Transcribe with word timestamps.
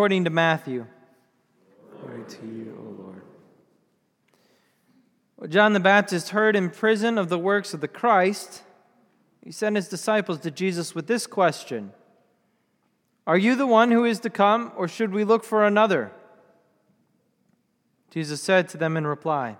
according 0.00 0.24
to 0.24 0.30
Matthew. 0.30 0.86
Glory 2.00 2.24
to 2.26 2.46
you, 2.46 2.74
O 2.80 3.02
Lord. 3.02 3.22
When 5.36 5.50
John 5.50 5.74
the 5.74 5.78
Baptist 5.78 6.30
heard 6.30 6.56
in 6.56 6.70
prison 6.70 7.18
of 7.18 7.28
the 7.28 7.38
works 7.38 7.74
of 7.74 7.82
the 7.82 7.86
Christ, 7.86 8.62
he 9.44 9.52
sent 9.52 9.76
his 9.76 9.88
disciples 9.88 10.38
to 10.40 10.50
Jesus 10.50 10.94
with 10.94 11.06
this 11.06 11.26
question 11.26 11.92
Are 13.26 13.36
you 13.36 13.54
the 13.54 13.66
one 13.66 13.90
who 13.90 14.06
is 14.06 14.20
to 14.20 14.30
come, 14.30 14.72
or 14.74 14.88
should 14.88 15.12
we 15.12 15.22
look 15.22 15.44
for 15.44 15.66
another? 15.66 16.12
Jesus 18.10 18.40
said 18.40 18.70
to 18.70 18.78
them 18.78 18.96
in 18.96 19.06
reply, 19.06 19.58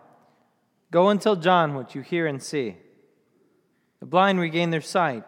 Go 0.91 1.11
and 1.11 1.21
tell 1.21 1.37
John 1.37 1.75
what 1.75 1.95
you 1.95 2.01
hear 2.01 2.27
and 2.27 2.43
see. 2.43 2.77
The 3.99 4.07
blind 4.07 4.41
regain 4.41 4.71
their 4.71 4.81
sight, 4.81 5.25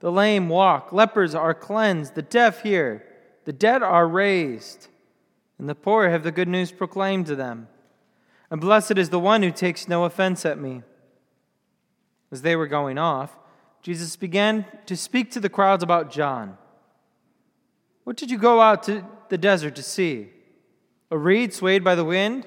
the 0.00 0.10
lame 0.10 0.48
walk, 0.48 0.90
lepers 0.90 1.34
are 1.34 1.52
cleansed, 1.52 2.14
the 2.14 2.22
deaf 2.22 2.62
hear, 2.62 3.04
the 3.44 3.52
dead 3.52 3.82
are 3.82 4.08
raised, 4.08 4.88
and 5.58 5.68
the 5.68 5.74
poor 5.74 6.08
have 6.08 6.22
the 6.22 6.32
good 6.32 6.48
news 6.48 6.72
proclaimed 6.72 7.26
to 7.26 7.36
them. 7.36 7.68
And 8.50 8.60
blessed 8.60 8.98
is 8.98 9.10
the 9.10 9.20
one 9.20 9.42
who 9.42 9.50
takes 9.50 9.88
no 9.88 10.04
offense 10.04 10.44
at 10.44 10.58
me. 10.58 10.82
As 12.30 12.42
they 12.42 12.56
were 12.56 12.66
going 12.66 12.98
off, 12.98 13.36
Jesus 13.82 14.16
began 14.16 14.66
to 14.86 14.96
speak 14.96 15.30
to 15.32 15.40
the 15.40 15.48
crowds 15.48 15.82
about 15.82 16.10
John. 16.10 16.56
What 18.04 18.16
did 18.16 18.30
you 18.30 18.38
go 18.38 18.60
out 18.60 18.82
to 18.84 19.04
the 19.28 19.38
desert 19.38 19.76
to 19.76 19.82
see? 19.82 20.30
A 21.10 21.18
reed 21.18 21.52
swayed 21.52 21.84
by 21.84 21.94
the 21.94 22.04
wind? 22.04 22.46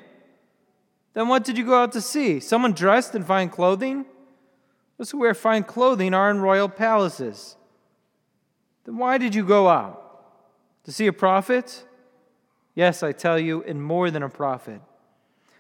Then 1.13 1.27
what 1.27 1.43
did 1.43 1.57
you 1.57 1.66
go 1.66 1.81
out 1.81 1.91
to 1.93 2.02
see? 2.02 2.39
Someone 2.39 2.73
dressed 2.73 3.16
in 3.16 3.23
fine 3.23 3.49
clothing? 3.49 4.05
Those 4.97 5.11
who 5.11 5.19
wear 5.19 5.33
fine 5.33 5.63
clothing 5.63 6.13
are 6.13 6.29
in 6.31 6.39
royal 6.39 6.69
palaces. 6.69 7.55
Then 8.85 8.97
why 8.97 9.17
did 9.17 9.35
you 9.35 9.45
go 9.45 9.67
out? 9.67 10.06
To 10.87 10.93
see 10.93 11.05
a 11.07 11.13
prophet? 11.13 11.83
Yes, 12.73 13.03
I 13.03 13.11
tell 13.11 13.37
you, 13.37 13.61
and 13.63 13.83
more 13.83 14.09
than 14.09 14.23
a 14.23 14.29
prophet. 14.29 14.79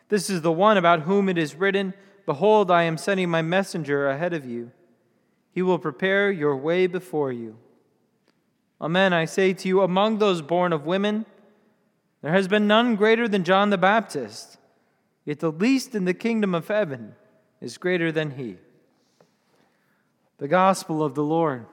This 0.07 0.29
is 0.29 0.41
the 0.41 0.53
one 0.53 0.77
about 0.77 1.01
whom 1.01 1.27
it 1.27 1.37
is 1.37 1.53
written 1.53 1.93
Behold, 2.25 2.71
I 2.71 2.83
am 2.83 2.97
sending 2.97 3.29
my 3.29 3.41
messenger 3.41 4.07
ahead 4.07 4.33
of 4.33 4.45
you. 4.45 4.71
He 5.51 5.61
will 5.61 5.79
prepare 5.79 6.31
your 6.31 6.55
way 6.55 6.87
before 6.87 7.33
you. 7.33 7.57
Amen, 8.79 9.11
I 9.11 9.25
say 9.25 9.51
to 9.51 9.67
you, 9.67 9.81
among 9.81 10.19
those 10.19 10.41
born 10.41 10.71
of 10.71 10.85
women, 10.85 11.25
there 12.21 12.31
has 12.31 12.47
been 12.47 12.65
none 12.65 12.95
greater 12.95 13.27
than 13.27 13.43
John 13.43 13.69
the 13.69 13.77
Baptist, 13.77 14.57
yet 15.25 15.39
the 15.39 15.51
least 15.51 15.93
in 15.93 16.05
the 16.05 16.13
kingdom 16.13 16.55
of 16.55 16.69
heaven 16.69 17.15
is 17.59 17.77
greater 17.77 18.13
than 18.13 18.31
he. 18.31 18.57
The 20.37 20.47
gospel 20.47 21.03
of 21.03 21.15
the 21.15 21.23
Lord. 21.23 21.65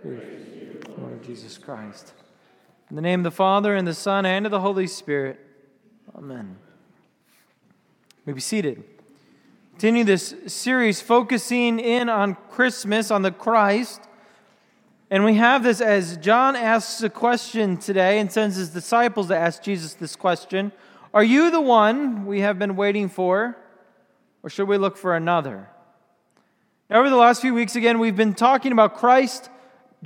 Praise 0.00 0.46
you, 0.54 0.80
Lord 0.96 1.24
Jesus 1.24 1.58
Christ. 1.58 2.12
In 2.88 2.94
the 2.94 3.02
name 3.02 3.20
of 3.20 3.24
the 3.24 3.32
Father, 3.32 3.74
and 3.74 3.84
the 3.84 3.94
Son, 3.94 4.24
and 4.24 4.46
of 4.46 4.52
the 4.52 4.60
Holy 4.60 4.86
Spirit. 4.86 5.40
Amen. 6.14 6.56
May 8.24 8.32
be 8.32 8.40
seated. 8.40 8.84
Continue 9.72 10.04
this 10.04 10.36
series 10.46 11.00
focusing 11.00 11.80
in 11.80 12.08
on 12.08 12.36
Christmas, 12.48 13.10
on 13.10 13.22
the 13.22 13.32
Christ. 13.32 14.02
And 15.10 15.24
we 15.24 15.34
have 15.34 15.64
this 15.64 15.80
as 15.80 16.16
John 16.18 16.54
asks 16.54 17.02
a 17.02 17.10
question 17.10 17.76
today 17.76 18.20
and 18.20 18.30
sends 18.30 18.54
his 18.54 18.70
disciples 18.70 19.26
to 19.28 19.36
ask 19.36 19.64
Jesus 19.64 19.94
this 19.94 20.14
question 20.14 20.70
Are 21.12 21.24
you 21.24 21.50
the 21.50 21.60
one 21.60 22.24
we 22.24 22.40
have 22.42 22.56
been 22.56 22.76
waiting 22.76 23.08
for, 23.08 23.56
or 24.44 24.50
should 24.50 24.68
we 24.68 24.78
look 24.78 24.96
for 24.96 25.16
another? 25.16 25.68
Now, 26.88 27.00
Over 27.00 27.10
the 27.10 27.16
last 27.16 27.40
few 27.40 27.52
weeks, 27.52 27.74
again, 27.74 27.98
we've 27.98 28.16
been 28.16 28.34
talking 28.34 28.70
about 28.70 28.94
Christ, 28.94 29.50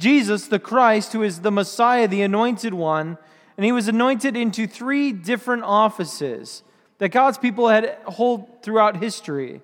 Jesus, 0.01 0.49
the 0.49 0.59
Christ, 0.59 1.13
who 1.13 1.23
is 1.23 1.41
the 1.41 1.51
Messiah, 1.51 2.09
the 2.09 2.23
anointed 2.23 2.73
one. 2.73 3.19
And 3.57 3.65
he 3.65 3.73
was 3.73 3.87
anointed 3.87 4.37
into 4.37 4.67
three 4.67 5.13
different 5.13 5.63
offices 5.65 6.63
that 6.99 7.11
God's 7.11 7.39
people 7.39 7.69
had 7.69 7.99
hold 8.07 8.63
throughout 8.63 8.97
history 8.97 9.61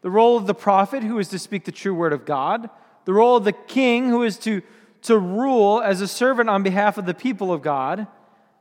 the 0.00 0.10
role 0.10 0.36
of 0.36 0.46
the 0.46 0.54
prophet, 0.54 1.02
who 1.02 1.18
is 1.18 1.28
to 1.28 1.38
speak 1.38 1.64
the 1.64 1.72
true 1.72 1.94
word 1.94 2.12
of 2.12 2.24
God, 2.24 2.70
the 3.06 3.12
role 3.12 3.36
of 3.36 3.44
the 3.44 3.52
king, 3.52 4.08
who 4.08 4.22
is 4.22 4.38
to, 4.38 4.62
to 5.02 5.18
rule 5.18 5.80
as 5.80 6.00
a 6.00 6.08
servant 6.08 6.48
on 6.48 6.62
behalf 6.62 6.96
of 6.96 7.06
the 7.06 7.14
people 7.14 7.52
of 7.52 7.60
God, 7.60 8.06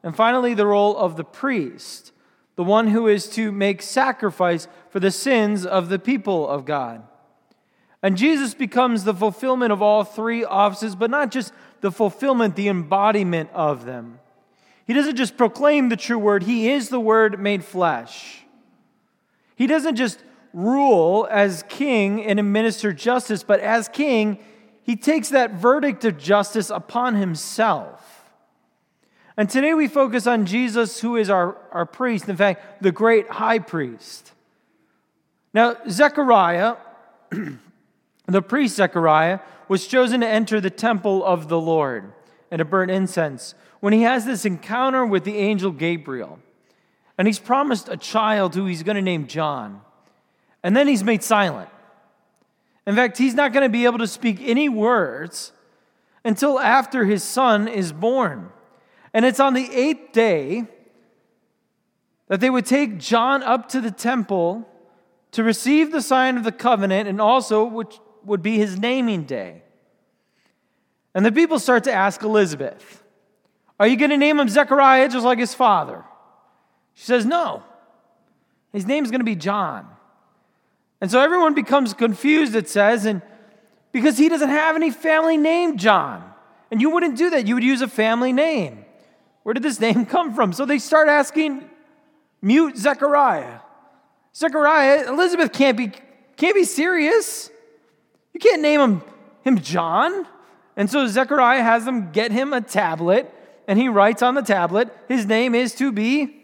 and 0.03 0.15
finally, 0.15 0.53
the 0.53 0.67
role 0.67 0.97
of 0.97 1.17
the 1.17 1.23
priest, 1.23 2.11
the 2.55 2.63
one 2.63 2.87
who 2.87 3.07
is 3.07 3.27
to 3.29 3.51
make 3.51 3.81
sacrifice 3.81 4.67
for 4.89 4.99
the 4.99 5.11
sins 5.11 5.65
of 5.65 5.89
the 5.89 5.99
people 5.99 6.47
of 6.47 6.65
God. 6.65 7.03
And 8.05 8.17
Jesus 8.17 8.53
becomes 8.53 9.03
the 9.03 9.15
fulfillment 9.15 9.71
of 9.71 9.81
all 9.81 10.03
three 10.03 10.45
offices, 10.45 10.95
but 10.95 11.09
not 11.09 11.31
just 11.31 11.51
the 11.81 11.91
fulfillment, 11.91 12.55
the 12.55 12.67
embodiment 12.67 13.49
of 13.51 13.83
them. 13.83 14.19
He 14.85 14.93
doesn't 14.93 15.15
just 15.15 15.37
proclaim 15.37 15.89
the 15.89 15.97
true 15.97 16.19
word, 16.19 16.43
he 16.43 16.69
is 16.69 16.89
the 16.89 16.99
word 16.99 17.39
made 17.39 17.65
flesh. 17.65 18.43
He 19.55 19.65
doesn't 19.65 19.95
just 19.95 20.19
rule 20.53 21.27
as 21.31 21.63
king 21.67 22.23
and 22.23 22.39
administer 22.39 22.93
justice, 22.93 23.41
but 23.41 23.59
as 23.59 23.87
king, 23.87 24.37
he 24.83 24.95
takes 24.95 25.29
that 25.29 25.53
verdict 25.53 26.05
of 26.05 26.19
justice 26.19 26.69
upon 26.69 27.15
himself. 27.15 28.29
And 29.35 29.49
today 29.49 29.73
we 29.73 29.87
focus 29.87 30.27
on 30.27 30.45
Jesus, 30.45 30.99
who 30.99 31.15
is 31.15 31.31
our, 31.31 31.57
our 31.71 31.87
priest, 31.87 32.29
in 32.29 32.37
fact, 32.37 32.83
the 32.83 32.91
great 32.91 33.27
high 33.31 33.57
priest. 33.57 34.31
Now, 35.55 35.77
Zechariah 35.89 36.75
The 38.27 38.41
priest 38.41 38.75
Zechariah 38.75 39.39
was 39.67 39.87
chosen 39.87 40.21
to 40.21 40.27
enter 40.27 40.59
the 40.59 40.69
temple 40.69 41.23
of 41.23 41.47
the 41.47 41.59
Lord 41.59 42.13
and 42.51 42.59
to 42.59 42.65
burn 42.65 42.89
incense 42.89 43.53
when 43.79 43.93
he 43.93 44.01
has 44.03 44.25
this 44.25 44.45
encounter 44.45 45.05
with 45.05 45.23
the 45.23 45.37
angel 45.37 45.71
Gabriel. 45.71 46.39
And 47.17 47.27
he's 47.27 47.39
promised 47.39 47.87
a 47.87 47.97
child 47.97 48.55
who 48.55 48.65
he's 48.65 48.83
going 48.83 48.95
to 48.95 49.01
name 49.01 49.27
John. 49.27 49.81
And 50.63 50.75
then 50.75 50.87
he's 50.87 51.03
made 51.03 51.23
silent. 51.23 51.69
In 52.87 52.95
fact, 52.95 53.17
he's 53.17 53.33
not 53.33 53.53
going 53.53 53.63
to 53.63 53.69
be 53.69 53.85
able 53.85 53.99
to 53.99 54.07
speak 54.07 54.39
any 54.41 54.69
words 54.69 55.51
until 56.23 56.59
after 56.59 57.05
his 57.05 57.23
son 57.23 57.67
is 57.67 57.91
born. 57.91 58.49
And 59.13 59.25
it's 59.25 59.39
on 59.39 59.53
the 59.53 59.71
eighth 59.71 60.11
day 60.11 60.65
that 62.27 62.39
they 62.39 62.49
would 62.49 62.65
take 62.65 62.97
John 62.97 63.43
up 63.43 63.69
to 63.69 63.81
the 63.81 63.91
temple 63.91 64.67
to 65.31 65.43
receive 65.43 65.91
the 65.91 66.01
sign 66.01 66.37
of 66.37 66.43
the 66.43 66.51
covenant 66.51 67.07
and 67.07 67.21
also 67.21 67.63
which 67.63 67.99
would 68.25 68.41
be 68.41 68.57
his 68.57 68.77
naming 68.79 69.23
day. 69.23 69.63
And 71.13 71.25
the 71.25 71.31
people 71.31 71.59
start 71.59 71.85
to 71.85 71.93
ask 71.93 72.21
Elizabeth, 72.23 73.03
Are 73.79 73.87
you 73.87 73.95
going 73.95 74.11
to 74.11 74.17
name 74.17 74.39
him 74.39 74.49
Zechariah 74.49 75.09
just 75.09 75.25
like 75.25 75.39
his 75.39 75.53
father? 75.53 76.03
She 76.93 77.05
says, 77.05 77.25
No. 77.25 77.63
His 78.73 78.85
name's 78.85 79.09
going 79.09 79.21
to 79.21 79.25
be 79.25 79.35
John. 79.35 79.87
And 80.99 81.09
so 81.09 81.19
everyone 81.19 81.53
becomes 81.53 81.93
confused, 81.93 82.55
it 82.55 82.67
says, 82.67 83.05
and 83.05 83.21
because 83.91 84.17
he 84.17 84.27
doesn't 84.27 84.49
have 84.49 84.75
any 84.75 84.91
family 84.91 85.37
name 85.37 85.77
John. 85.77 86.29
And 86.71 86.81
you 86.81 86.89
wouldn't 86.89 87.17
do 87.17 87.29
that. 87.29 87.47
You 87.47 87.55
would 87.55 87.63
use 87.63 87.81
a 87.81 87.87
family 87.87 88.33
name. 88.33 88.83
Where 89.43 89.53
did 89.53 89.63
this 89.63 89.79
name 89.87 90.05
come 90.05 90.33
from? 90.33 90.51
So 90.51 90.65
they 90.65 90.79
start 90.79 91.07
asking, 91.07 91.69
mute 92.41 92.77
Zechariah. 92.77 93.59
Zechariah, 94.35 95.07
Elizabeth 95.07 95.53
can't 95.53 95.77
be, 95.77 95.91
can't 96.35 96.55
be 96.55 96.65
serious. 96.65 97.49
You 98.35 98.39
can't 98.39 98.61
name 98.61 98.81
him, 98.81 99.01
him 99.45 99.59
John. 99.61 100.27
And 100.75 100.91
so 100.91 101.07
Zechariah 101.07 101.63
has 101.63 101.85
them 101.85 102.11
get 102.11 102.33
him 102.33 102.51
a 102.51 102.59
tablet, 102.59 103.33
and 103.65 103.79
he 103.79 103.87
writes 103.87 104.21
on 104.21 104.35
the 104.35 104.41
tablet, 104.41 104.89
his 105.07 105.25
name 105.25 105.55
is 105.55 105.73
to 105.75 105.89
be 105.93 106.35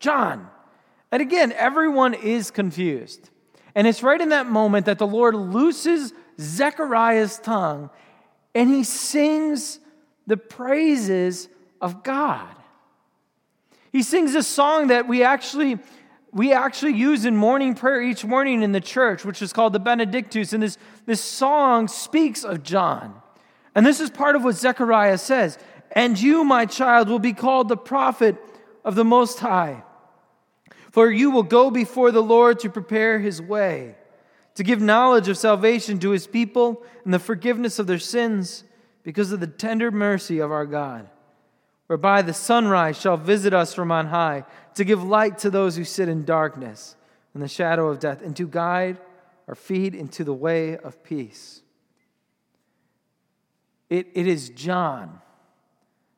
John. 0.00 0.48
And 1.12 1.20
again, 1.20 1.52
everyone 1.52 2.14
is 2.14 2.50
confused. 2.50 3.28
And 3.74 3.86
it's 3.86 4.02
right 4.02 4.18
in 4.18 4.30
that 4.30 4.46
moment 4.46 4.86
that 4.86 4.98
the 4.98 5.06
Lord 5.06 5.34
looses 5.34 6.14
Zechariah's 6.40 7.38
tongue 7.38 7.90
and 8.54 8.70
he 8.70 8.84
sings 8.84 9.80
the 10.26 10.36
praises 10.38 11.48
of 11.78 12.02
God. 12.02 12.54
He 13.92 14.02
sings 14.02 14.34
a 14.34 14.42
song 14.42 14.86
that 14.86 15.06
we 15.06 15.22
actually 15.22 15.78
we 16.34 16.52
actually 16.52 16.94
use 16.94 17.24
in 17.24 17.36
morning 17.36 17.76
prayer 17.76 18.02
each 18.02 18.24
morning 18.24 18.64
in 18.64 18.72
the 18.72 18.80
church, 18.80 19.24
which 19.24 19.40
is 19.40 19.52
called 19.52 19.72
the 19.72 19.78
Benedictus. 19.78 20.52
And 20.52 20.64
this, 20.64 20.76
this 21.06 21.20
song 21.20 21.88
speaks 21.88 22.44
of 22.44 22.62
John. 22.62 23.20
And 23.74 23.84
this 23.84 24.00
is 24.00 24.10
part 24.10 24.36
of 24.36 24.44
what 24.44 24.56
Zechariah 24.56 25.18
says. 25.18 25.58
And 25.92 26.20
you, 26.20 26.44
my 26.44 26.66
child, 26.66 27.08
will 27.08 27.18
be 27.18 27.32
called 27.32 27.68
the 27.68 27.76
prophet 27.76 28.36
of 28.84 28.94
the 28.94 29.04
Most 29.04 29.40
High. 29.40 29.82
For 30.90 31.10
you 31.10 31.30
will 31.30 31.42
go 31.42 31.70
before 31.70 32.10
the 32.10 32.22
Lord 32.22 32.60
to 32.60 32.70
prepare 32.70 33.18
his 33.18 33.42
way, 33.42 33.96
to 34.54 34.62
give 34.62 34.80
knowledge 34.80 35.28
of 35.28 35.36
salvation 35.36 35.98
to 36.00 36.10
his 36.10 36.26
people 36.26 36.82
and 37.04 37.12
the 37.12 37.18
forgiveness 37.18 37.78
of 37.78 37.86
their 37.86 37.98
sins, 37.98 38.64
because 39.02 39.32
of 39.32 39.40
the 39.40 39.46
tender 39.46 39.90
mercy 39.90 40.38
of 40.38 40.50
our 40.50 40.66
God 40.66 41.08
whereby 41.86 42.22
the 42.22 42.34
sunrise 42.34 42.98
shall 42.98 43.16
visit 43.16 43.52
us 43.52 43.74
from 43.74 43.90
on 43.90 44.06
high, 44.06 44.44
to 44.74 44.84
give 44.84 45.02
light 45.02 45.38
to 45.38 45.50
those 45.50 45.76
who 45.76 45.84
sit 45.84 46.08
in 46.08 46.24
darkness 46.24 46.96
and 47.34 47.42
the 47.42 47.48
shadow 47.48 47.88
of 47.88 47.98
death, 47.98 48.22
and 48.22 48.36
to 48.36 48.46
guide 48.46 48.98
our 49.48 49.54
feet 49.54 49.94
into 49.94 50.24
the 50.24 50.34
way 50.34 50.76
of 50.76 51.02
peace. 51.02 51.62
It, 53.90 54.08
it 54.14 54.26
is 54.26 54.50
John 54.50 55.20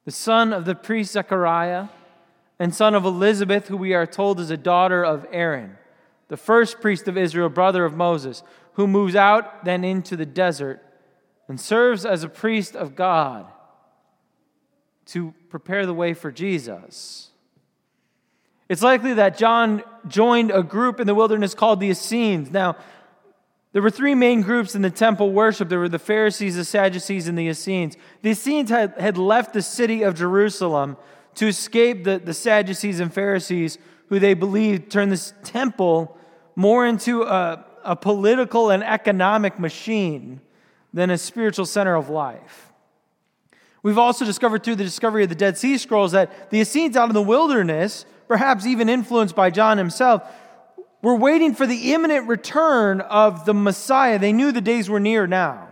the 0.07 0.13
son 0.13 0.53
of 0.53 0.65
the 0.65 0.77
priest 0.77 1.13
Zechariah, 1.13 1.89
and 2.61 2.73
son 2.73 2.95
of 2.95 3.05
Elizabeth, 3.05 3.67
who 3.67 3.77
we 3.77 3.93
are 3.93 4.07
told 4.07 4.39
is 4.39 4.51
a 4.51 4.57
daughter 4.57 5.05
of 5.05 5.27
Aaron, 5.33 5.77
the 6.29 6.37
first 6.37 6.81
priest 6.81 7.09
of 7.09 7.19
Israel, 7.19 7.49
brother 7.49 7.85
of 7.85 7.95
Moses, 7.95 8.45
who 8.75 8.87
moves 8.87 9.17
out 9.17 9.65
then 9.65 9.83
into 9.83 10.17
the 10.17 10.25
desert 10.25 10.81
and 11.49 11.61
serves 11.61 12.07
as 12.07 12.23
a 12.23 12.29
priest 12.29 12.77
of 12.77 12.95
God 12.95 13.47
to 15.07 15.35
prepare 15.49 15.87
the 15.87 15.95
way 15.95 16.15
for 16.15 16.31
Jesus. 16.31 17.31
It's 18.69 18.83
likely 18.83 19.15
that 19.15 19.37
John 19.37 19.83
joined 20.07 20.53
a 20.53 20.63
group 20.63 21.01
in 21.01 21.09
the 21.09 21.15
wilderness 21.15 21.55
called 21.55 21.81
the 21.81 21.91
Essenes. 21.91 22.51
Now, 22.51 22.77
there 23.77 23.83
were 23.83 23.91
three 23.91 24.15
main 24.15 24.41
groups 24.41 24.75
in 24.75 24.81
the 24.81 24.89
temple 24.89 25.33
worship. 25.33 25.69
There 25.69 25.79
were 25.79 25.87
the 25.87 25.99
Pharisees, 25.99 26.57
the 26.57 26.65
Sadducees, 26.65 27.29
and 27.29 27.37
the 27.37 27.49
Essenes. 27.49 27.99
The 28.23 28.31
Essenes 28.31 28.71
had, 28.71 28.95
had 28.99 29.19
left 29.19 29.53
the 29.53 29.61
city 29.61 30.03
of 30.03 30.15
Jerusalem 30.15 30.97
to 31.35 31.47
escape 31.47 32.05
the, 32.05 32.19
the 32.19 32.33
Sadducees 32.33 33.01
and 33.01 33.13
Pharisees, 33.13 33.77
who 34.09 34.19
they 34.19 34.33
believed 34.33 34.91
turned 34.91 35.13
this 35.13 35.35
temple 35.45 36.17
more 36.55 36.87
into 36.87 37.25
a, 37.25 37.67
a 37.85 37.95
political 37.95 38.71
and 38.71 38.83
economic 38.83 39.59
machine 39.59 40.41
than 40.95 41.11
a 41.11 41.19
spiritual 41.19 41.67
center 41.67 41.97
of 41.97 42.09
life. 42.09 42.73
We've 43.83 43.99
also 43.99 44.25
discovered 44.25 44.65
through 44.65 44.77
the 44.77 44.85
discovery 44.85 45.25
of 45.25 45.29
the 45.29 45.35
Dead 45.35 45.59
Sea 45.59 45.77
Scrolls 45.77 46.13
that 46.13 46.49
the 46.49 46.61
Essenes 46.61 46.97
out 46.97 47.11
in 47.11 47.15
the 47.15 47.21
wilderness, 47.21 48.07
perhaps 48.27 48.65
even 48.65 48.89
influenced 48.89 49.37
by 49.37 49.51
John 49.51 49.77
himself, 49.77 50.23
were 51.03 51.17
waiting 51.17 51.55
for 51.55 51.67
the 51.67 51.93
imminent 51.93 52.29
return 52.29 53.01
of 53.01 53.45
the 53.45 53.55
Messiah. 53.55 54.19
They 54.19 54.33
knew 54.33 54.53
the 54.53 54.61
days 54.61 54.89
were 54.89 55.01
near 55.01 55.27
now. 55.27 55.69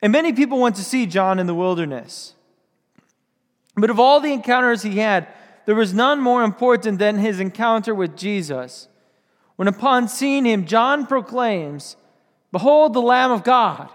And 0.00 0.12
many 0.12 0.32
people 0.32 0.60
went 0.60 0.76
to 0.76 0.84
see 0.84 1.06
John 1.06 1.38
in 1.38 1.46
the 1.46 1.54
wilderness. 1.54 2.34
But 3.76 3.90
of 3.90 4.00
all 4.00 4.20
the 4.20 4.32
encounters 4.32 4.82
he 4.82 4.98
had, 4.98 5.26
there 5.66 5.74
was 5.74 5.92
none 5.92 6.20
more 6.20 6.42
important 6.42 6.98
than 6.98 7.18
his 7.18 7.40
encounter 7.40 7.94
with 7.94 8.16
Jesus. 8.16 8.88
When 9.56 9.68
upon 9.68 10.08
seeing 10.08 10.44
him, 10.44 10.66
John 10.66 11.06
proclaims, 11.06 11.96
Behold 12.52 12.94
the 12.94 13.02
Lamb 13.02 13.32
of 13.32 13.42
God 13.44 13.90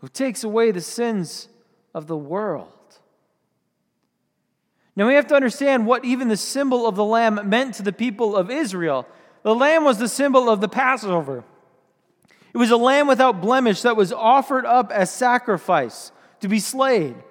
who 0.00 0.08
takes 0.08 0.42
away 0.42 0.70
the 0.70 0.80
sins 0.80 1.48
of 1.94 2.06
the 2.06 2.16
world. 2.16 2.72
Now 5.00 5.06
we 5.06 5.14
have 5.14 5.28
to 5.28 5.34
understand 5.34 5.86
what 5.86 6.04
even 6.04 6.28
the 6.28 6.36
symbol 6.36 6.86
of 6.86 6.94
the 6.94 7.04
lamb 7.06 7.48
meant 7.48 7.76
to 7.76 7.82
the 7.82 7.90
people 7.90 8.36
of 8.36 8.50
Israel. 8.50 9.06
The 9.44 9.54
lamb 9.54 9.82
was 9.82 9.96
the 9.96 10.10
symbol 10.10 10.50
of 10.50 10.60
the 10.60 10.68
Passover. 10.68 11.42
It 12.52 12.58
was 12.58 12.70
a 12.70 12.76
lamb 12.76 13.06
without 13.06 13.40
blemish 13.40 13.80
that 13.80 13.96
was 13.96 14.12
offered 14.12 14.66
up 14.66 14.92
as 14.92 15.10
sacrifice 15.10 16.12
to 16.40 16.48
be 16.48 16.60
slain. 16.60 17.22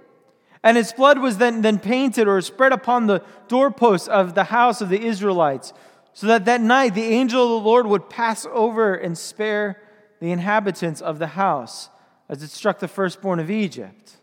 And 0.63 0.79
its 0.79 0.93
blood 0.93 1.19
was 1.19 1.37
then, 1.37 1.61
then 1.61 1.77
painted 1.77 2.27
or 2.27 2.41
spread 2.41 2.71
upon 2.71 3.05
the 3.05 3.21
doorposts 3.47 4.07
of 4.07 4.33
the 4.33 4.45
house 4.45 4.81
of 4.81 4.89
the 4.89 5.05
Israelites, 5.05 5.71
so 6.13 6.25
that 6.25 6.45
that 6.45 6.61
night 6.61 6.95
the 6.95 7.03
angel 7.03 7.43
of 7.43 7.49
the 7.61 7.69
Lord 7.69 7.85
would 7.85 8.09
pass 8.09 8.47
over 8.51 8.95
and 8.95 9.15
spare 9.15 9.79
the 10.19 10.31
inhabitants 10.31 11.01
of 11.01 11.19
the 11.19 11.27
house 11.27 11.89
as 12.29 12.41
it 12.41 12.49
struck 12.49 12.79
the 12.79 12.87
firstborn 12.87 13.39
of 13.39 13.51
Egypt. 13.51 14.17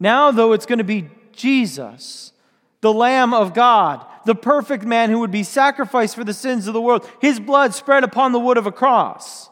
Now, 0.00 0.30
though, 0.30 0.54
it's 0.54 0.64
going 0.64 0.78
to 0.78 0.84
be 0.84 1.10
Jesus, 1.32 2.32
the 2.80 2.92
Lamb 2.92 3.32
of 3.32 3.54
God, 3.54 4.04
the 4.24 4.34
perfect 4.34 4.84
man 4.84 5.10
who 5.10 5.20
would 5.20 5.30
be 5.30 5.42
sacrificed 5.42 6.14
for 6.14 6.24
the 6.24 6.34
sins 6.34 6.66
of 6.66 6.74
the 6.74 6.80
world, 6.80 7.08
his 7.20 7.40
blood 7.40 7.74
spread 7.74 8.04
upon 8.04 8.32
the 8.32 8.40
wood 8.40 8.56
of 8.56 8.66
a 8.66 8.72
cross, 8.72 9.50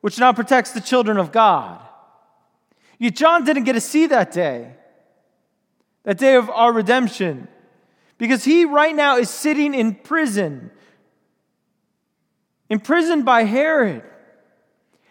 which 0.00 0.18
now 0.18 0.32
protects 0.32 0.72
the 0.72 0.80
children 0.80 1.16
of 1.16 1.32
God. 1.32 1.80
Yet 2.98 3.16
John 3.16 3.44
didn't 3.44 3.64
get 3.64 3.72
to 3.72 3.80
see 3.80 4.06
that 4.06 4.32
day, 4.32 4.74
that 6.04 6.18
day 6.18 6.36
of 6.36 6.48
our 6.50 6.72
redemption, 6.72 7.48
because 8.18 8.44
he 8.44 8.64
right 8.64 8.94
now 8.94 9.16
is 9.16 9.30
sitting 9.30 9.74
in 9.74 9.94
prison, 9.94 10.70
imprisoned 12.68 13.24
by 13.24 13.44
Herod. 13.44 14.04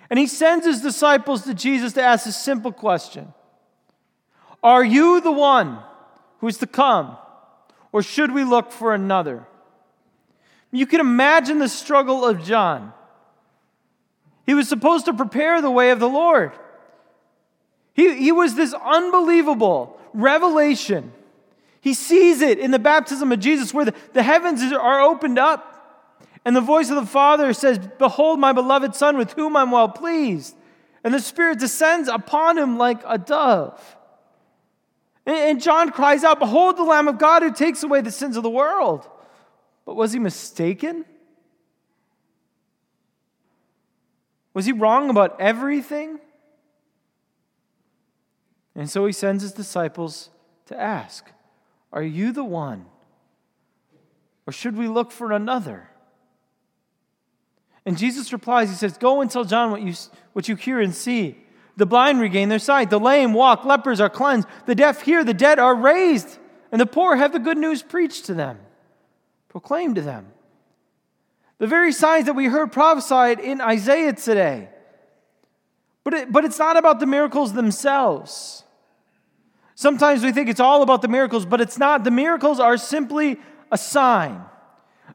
And 0.10 0.20
he 0.20 0.28
sends 0.28 0.66
his 0.66 0.82
disciples 0.82 1.44
to 1.44 1.54
Jesus 1.54 1.94
to 1.94 2.02
ask 2.02 2.26
a 2.26 2.32
simple 2.32 2.72
question 2.74 3.34
are 4.64 4.84
you 4.84 5.22
the 5.22 5.32
one 5.32 5.80
who 6.40 6.48
is 6.48 6.58
to 6.60 6.68
come, 6.68 7.18
or 7.92 8.04
should 8.04 8.32
we 8.32 8.44
look 8.44 8.72
for 8.72 8.94
another? 8.94 9.46
You 10.72 10.86
can 10.86 11.00
imagine 11.00 11.60
the 11.60 11.68
struggle 11.68 12.26
of 12.26 12.44
John. 12.44 12.94
He 14.46 14.54
was 14.54 14.70
supposed 14.70 15.06
to 15.06 15.14
prepare 15.14 15.62
the 15.62 15.72
way 15.72 15.92
of 15.92 16.00
the 16.00 16.10
Lord. 16.10 16.52
He, 17.94 18.16
he 18.16 18.32
was 18.32 18.56
this 18.56 18.74
unbelievable 18.74 20.00
revelation. 20.14 21.12
He 21.82 21.94
sees 21.94 22.42
it 22.42 22.60
in 22.60 22.72
the 22.72 22.80
baptism 22.80 23.32
of 23.32 23.40
Jesus, 23.40 23.74
where 23.74 23.86
the, 23.86 23.96
the 24.14 24.24
heavens 24.24 24.62
are 24.72 25.02
opened 25.02 25.40
up, 25.40 25.68
and 26.46 26.56
the 26.56 26.62
voice 26.62 26.90
of 26.90 26.96
the 26.96 27.06
Father 27.06 27.54
says, 27.54 27.80
Behold, 28.00 28.40
my 28.40 28.54
beloved 28.54 28.96
Son, 28.96 29.18
with 29.18 29.34
whom 29.34 29.58
I'm 29.58 29.72
well 29.72 29.90
pleased. 29.90 30.56
And 31.04 31.14
the 31.14 31.20
Spirit 31.20 31.60
descends 31.60 32.08
upon 32.08 32.58
him 32.58 32.78
like 32.78 33.02
a 33.06 33.18
dove. 33.18 33.98
And 35.26 35.62
John 35.62 35.92
cries 35.92 36.24
out, 36.24 36.40
Behold 36.40 36.78
the 36.78 36.84
Lamb 36.84 37.08
of 37.08 37.20
God 37.20 37.44
who 37.44 37.52
takes 37.52 37.84
away 37.84 38.02
the 38.02 38.12
sins 38.12 38.38
of 38.38 38.44
the 38.44 38.50
world. 38.50 39.08
But 39.86 39.96
was 39.96 40.14
he 40.14 40.20
mistaken? 40.20 41.06
Was 44.54 44.66
he 44.66 44.72
wrong 44.72 45.10
about 45.10 45.40
everything? 45.40 46.20
And 48.76 48.90
so 48.90 49.06
he 49.06 49.12
sends 49.14 49.44
his 49.44 49.52
disciples 49.52 50.30
to 50.68 50.80
ask, 50.80 51.30
Are 51.92 52.04
you 52.04 52.32
the 52.32 52.44
one? 52.44 52.86
Or 54.48 54.54
should 54.54 54.76
we 54.76 54.88
look 54.88 55.12
for 55.12 55.32
another? 55.32 55.90
And 57.86 57.98
Jesus 57.98 58.34
replies, 58.34 58.70
He 58.70 58.76
says, 58.76 58.98
Go 58.98 59.22
and 59.22 59.30
tell 59.30 59.46
John 59.46 59.72
what 59.72 59.82
you, 59.82 59.94
what 60.34 60.48
you 60.48 60.56
hear 60.56 60.80
and 60.80 60.96
see. 60.96 61.38
The 61.78 61.86
blind 61.86 62.20
regain 62.20 62.50
their 62.50 62.60
sight, 62.60 62.90
the 62.90 63.00
lame 63.00 63.34
walk, 63.34 63.66
lepers 63.66 64.00
are 64.00 64.10
cleansed, 64.10 64.48
the 64.66 64.76
deaf 64.76 65.02
hear, 65.02 65.24
the 65.24 65.34
dead 65.34 65.60
are 65.60 65.76
raised, 65.76 66.38
and 66.72 66.80
the 66.80 66.86
poor 66.86 67.16
have 67.16 67.32
the 67.32 67.40
good 67.40 67.58
news 67.58 67.82
preached 67.82 68.26
to 68.26 68.34
them, 68.34 68.60
proclaimed 69.50 69.96
to 69.96 70.02
them. 70.02 70.28
The 71.58 71.68
very 71.68 71.92
signs 71.92 72.26
that 72.26 72.34
we 72.34 72.46
heard 72.46 72.72
prophesied 72.72 73.40
in 73.40 73.62
Isaiah 73.62 74.14
today. 74.14 74.70
But, 76.04 76.14
it, 76.14 76.32
but 76.32 76.44
it's 76.46 76.58
not 76.58 76.78
about 76.78 77.00
the 77.00 77.06
miracles 77.06 77.54
themselves. 77.54 78.64
Sometimes 79.76 80.24
we 80.24 80.32
think 80.32 80.50
it's 80.50 80.60
all 80.60 80.82
about 80.82 81.02
the 81.02 81.08
miracles, 81.08 81.46
but 81.46 81.62
it's 81.62 81.78
not. 81.78 82.04
The 82.04 82.12
miracles 82.12 82.60
are 82.60 82.78
simply 82.78 83.40
a 83.72 83.78
sign 83.78 84.44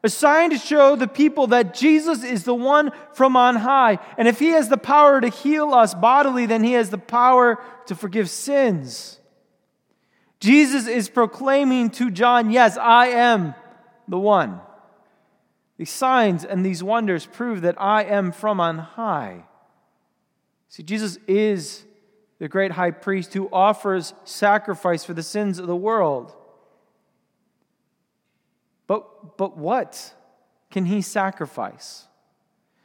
a 0.03 0.09
sign 0.09 0.51
to 0.51 0.59
show 0.59 0.97
the 0.97 1.09
people 1.09 1.49
that 1.49 1.75
Jesus 1.75 2.23
is 2.23 2.45
the 2.45 2.55
one 2.55 2.93
from 3.13 3.37
on 3.37 3.57
high. 3.57 3.99
And 4.19 4.29
if 4.29 4.39
he 4.39 4.49
has 4.49 4.69
the 4.69 4.77
power 4.77 5.21
to 5.21 5.29
heal 5.29 5.73
us 5.75 5.95
bodily, 5.95 6.47
then 6.47 6.63
he 6.63 6.73
has 6.73 6.91
the 6.91 6.99
power 6.99 7.59
to 7.87 7.95
forgive 7.95 8.31
sins. 8.31 9.21
Jesus 10.41 10.87
is 10.87 11.09
proclaiming 11.09 11.91
to 11.91 12.11
John, 12.11 12.51
Yes, 12.51 12.77
I 12.77 13.09
am 13.09 13.55
the 14.07 14.19
one. 14.19 14.61
These 15.79 15.91
signs 15.91 16.45
and 16.45 16.65
these 16.65 16.83
wonders 16.83 17.27
prove 17.27 17.63
that 17.63 17.81
I 17.81 18.05
am 18.05 18.33
from 18.33 18.61
on 18.61 18.79
high. 18.79 19.45
See, 20.69 20.83
Jesus 20.83 21.19
is 21.27 21.85
the 22.39 22.49
great 22.49 22.73
high 22.73 22.91
priest 22.91 23.35
who 23.35 23.49
offers 23.53 24.15
sacrifice 24.25 25.05
for 25.05 25.15
the 25.15 25.23
sins 25.23 25.59
of 25.59 25.67
the 25.67 25.77
world. 25.77 26.35
But, 28.87 29.37
but 29.37 29.57
what 29.57 30.15
can 30.71 30.87
he 30.87 31.03
sacrifice? 31.03 32.07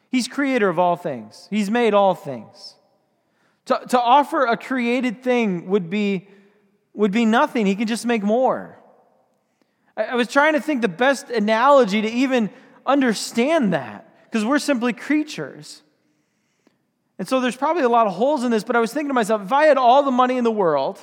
He's 0.10 0.28
creator 0.28 0.68
of 0.68 0.80
all 0.80 0.96
things, 0.96 1.48
he's 1.50 1.70
made 1.70 1.94
all 1.94 2.16
things. 2.16 2.76
To, 3.66 3.80
to 3.90 4.00
offer 4.00 4.46
a 4.46 4.58
created 4.58 5.24
thing 5.24 5.68
would 5.68 5.90
be, 5.90 6.28
would 6.94 7.12
be 7.12 7.26
nothing. 7.26 7.66
He 7.66 7.76
can 7.76 7.88
just 7.88 8.06
make 8.06 8.24
more. 8.24 8.78
I, 9.96 10.06
I 10.06 10.16
was 10.16 10.28
trying 10.28 10.54
to 10.54 10.60
think 10.60 10.82
the 10.82 10.88
best 10.88 11.30
analogy 11.30 12.02
to 12.02 12.10
even 12.10 12.50
understand 12.86 13.74
that, 13.74 14.12
because 14.26 14.44
we're 14.44 14.60
simply 14.60 14.94
creatures. 14.94 15.84
And 17.20 17.28
so 17.28 17.40
there's 17.40 17.56
probably 17.56 17.84
a 17.84 17.90
lot 17.90 18.08
of 18.08 18.14
holes 18.14 18.44
in 18.44 18.50
this, 18.50 18.64
but 18.64 18.76
I 18.76 18.80
was 18.80 18.92
thinking 18.92 19.10
to 19.10 19.14
myself 19.14 19.44
if 19.44 19.54
I 19.54 19.66
had 19.66 19.78
all 19.78 20.02
the 20.02 20.12
money 20.12 20.38
in 20.38 20.44
the 20.44 20.52
world 20.52 21.00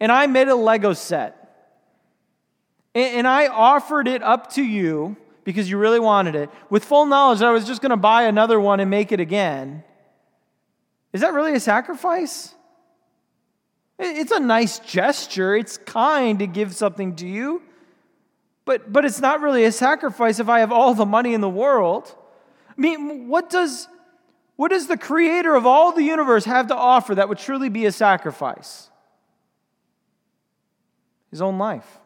and 0.00 0.10
I 0.10 0.26
made 0.26 0.48
a 0.48 0.56
Lego 0.56 0.94
set, 0.94 1.45
and 2.96 3.28
I 3.28 3.48
offered 3.48 4.08
it 4.08 4.22
up 4.22 4.52
to 4.54 4.62
you 4.62 5.16
because 5.44 5.70
you 5.70 5.78
really 5.78 6.00
wanted 6.00 6.34
it, 6.34 6.50
with 6.70 6.84
full 6.84 7.06
knowledge 7.06 7.38
that 7.38 7.46
I 7.46 7.52
was 7.52 7.66
just 7.66 7.80
going 7.80 7.90
to 7.90 7.96
buy 7.96 8.24
another 8.24 8.58
one 8.58 8.80
and 8.80 8.90
make 8.90 9.12
it 9.12 9.20
again. 9.20 9.84
Is 11.12 11.20
that 11.20 11.32
really 11.32 11.54
a 11.54 11.60
sacrifice? 11.60 12.52
It's 13.98 14.32
a 14.32 14.40
nice 14.40 14.80
gesture. 14.80 15.54
It's 15.56 15.78
kind 15.78 16.40
to 16.40 16.46
give 16.48 16.74
something 16.74 17.14
to 17.16 17.26
you. 17.26 17.62
But, 18.64 18.92
but 18.92 19.04
it's 19.04 19.20
not 19.20 19.40
really 19.40 19.64
a 19.64 19.72
sacrifice 19.72 20.40
if 20.40 20.48
I 20.48 20.58
have 20.58 20.72
all 20.72 20.92
the 20.92 21.06
money 21.06 21.32
in 21.32 21.40
the 21.40 21.48
world. 21.48 22.12
I 22.68 22.80
mean, 22.80 23.28
what 23.28 23.48
does, 23.48 23.88
What 24.56 24.70
does 24.70 24.86
the 24.86 24.96
creator 24.96 25.54
of 25.54 25.66
all 25.66 25.92
the 25.92 26.02
universe 26.02 26.46
have 26.46 26.68
to 26.68 26.74
offer 26.74 27.14
that 27.14 27.28
would 27.28 27.38
truly 27.38 27.68
be 27.68 27.84
a 27.86 27.92
sacrifice? 27.92 28.90
His 31.30 31.42
own 31.42 31.58
life. 31.58 32.00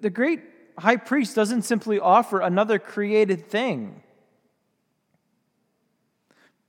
The 0.00 0.10
great 0.10 0.40
high 0.78 0.96
priest 0.96 1.34
doesn't 1.36 1.62
simply 1.62 1.98
offer 1.98 2.40
another 2.40 2.78
created 2.78 3.46
thing, 3.48 4.02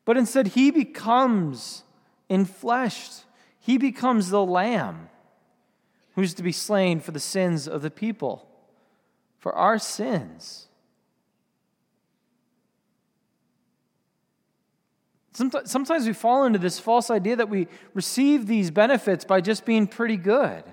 but 0.05 0.17
instead 0.17 0.47
he 0.47 0.71
becomes 0.71 1.83
enfleshed. 2.29 3.23
He 3.59 3.77
becomes 3.77 4.29
the 4.29 4.43
lamb 4.43 5.09
who's 6.15 6.33
to 6.33 6.43
be 6.43 6.51
slain 6.51 6.99
for 6.99 7.11
the 7.11 7.19
sins 7.19 7.67
of 7.67 7.81
the 7.81 7.89
people, 7.89 8.47
for 9.39 9.53
our 9.53 9.79
sins. 9.79 10.67
Sometimes 15.33 16.05
we 16.05 16.13
fall 16.13 16.45
into 16.45 16.59
this 16.59 16.77
false 16.79 17.09
idea 17.09 17.35
that 17.37 17.49
we 17.49 17.67
receive 17.93 18.45
these 18.45 18.69
benefits 18.69 19.25
by 19.25 19.41
just 19.41 19.65
being 19.65 19.87
pretty 19.87 20.17
good. 20.17 20.63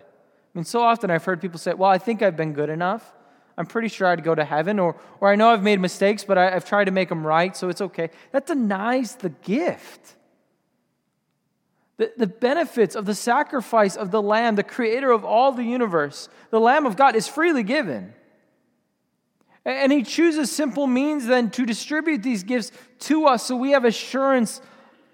I 0.54 0.58
mean, 0.58 0.64
so 0.64 0.82
often 0.82 1.10
I've 1.10 1.24
heard 1.24 1.40
people 1.40 1.58
say, 1.58 1.74
Well, 1.74 1.90
I 1.90 1.98
think 1.98 2.22
I've 2.22 2.36
been 2.36 2.52
good 2.52 2.70
enough. 2.70 3.12
I'm 3.56 3.66
pretty 3.66 3.88
sure 3.88 4.06
I'd 4.06 4.24
go 4.24 4.34
to 4.34 4.44
heaven. 4.44 4.78
Or, 4.78 4.96
or 5.20 5.30
I 5.30 5.36
know 5.36 5.50
I've 5.50 5.62
made 5.62 5.80
mistakes, 5.80 6.24
but 6.24 6.38
I, 6.38 6.54
I've 6.54 6.64
tried 6.64 6.84
to 6.84 6.90
make 6.90 7.08
them 7.08 7.26
right, 7.26 7.54
so 7.56 7.68
it's 7.68 7.80
okay. 7.80 8.10
That 8.32 8.46
denies 8.46 9.16
the 9.16 9.28
gift. 9.28 10.16
The, 11.98 12.10
the 12.16 12.26
benefits 12.26 12.96
of 12.96 13.04
the 13.04 13.14
sacrifice 13.14 13.96
of 13.96 14.10
the 14.10 14.22
Lamb, 14.22 14.56
the 14.56 14.62
creator 14.62 15.10
of 15.10 15.24
all 15.24 15.52
the 15.52 15.62
universe, 15.62 16.30
the 16.50 16.58
Lamb 16.58 16.86
of 16.86 16.96
God, 16.96 17.14
is 17.14 17.28
freely 17.28 17.62
given. 17.62 18.14
And 19.66 19.92
he 19.92 20.02
chooses 20.02 20.50
simple 20.50 20.86
means 20.86 21.26
then 21.26 21.50
to 21.50 21.66
distribute 21.66 22.22
these 22.22 22.42
gifts 22.42 22.72
to 23.00 23.26
us 23.26 23.44
so 23.44 23.56
we 23.56 23.72
have 23.72 23.84
assurance 23.84 24.62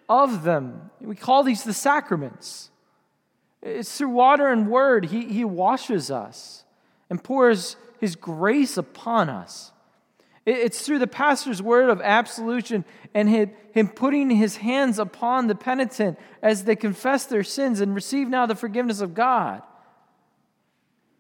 of 0.09 0.45
them. 0.45 0.91
We 1.01 1.17
call 1.17 1.43
these 1.43 1.65
the 1.65 1.73
sacraments. 1.73 2.71
It's 3.63 3.97
through 3.97 4.11
water 4.11 4.49
and 4.49 4.69
word, 4.69 5.07
he, 5.07 5.27
he 5.27 5.45
washes 5.45 6.11
us 6.11 6.65
and 7.11 7.23
pours 7.23 7.77
his 7.99 8.15
grace 8.15 8.77
upon 8.77 9.29
us. 9.29 9.73
It's 10.45 10.87
through 10.87 11.01
the 11.01 11.09
pastor's 11.09 11.61
word 11.61 11.91
of 11.91 12.01
absolution 12.01 12.85
and 13.15 13.29
him 13.29 13.89
putting 13.89 14.31
his 14.31 14.59
hands 14.59 14.99
upon 15.01 15.49
the 15.49 15.57
penitent 15.57 16.19
as 16.41 16.65
they 16.65 16.77
confess 16.77 17.27
their 17.27 17.43
sins 17.43 17.81
and 17.81 17.95
receive 17.95 18.29
now 18.29 18.47
the 18.47 18.55
forgiveness 18.55 19.01
of 19.01 19.15
God 19.15 19.63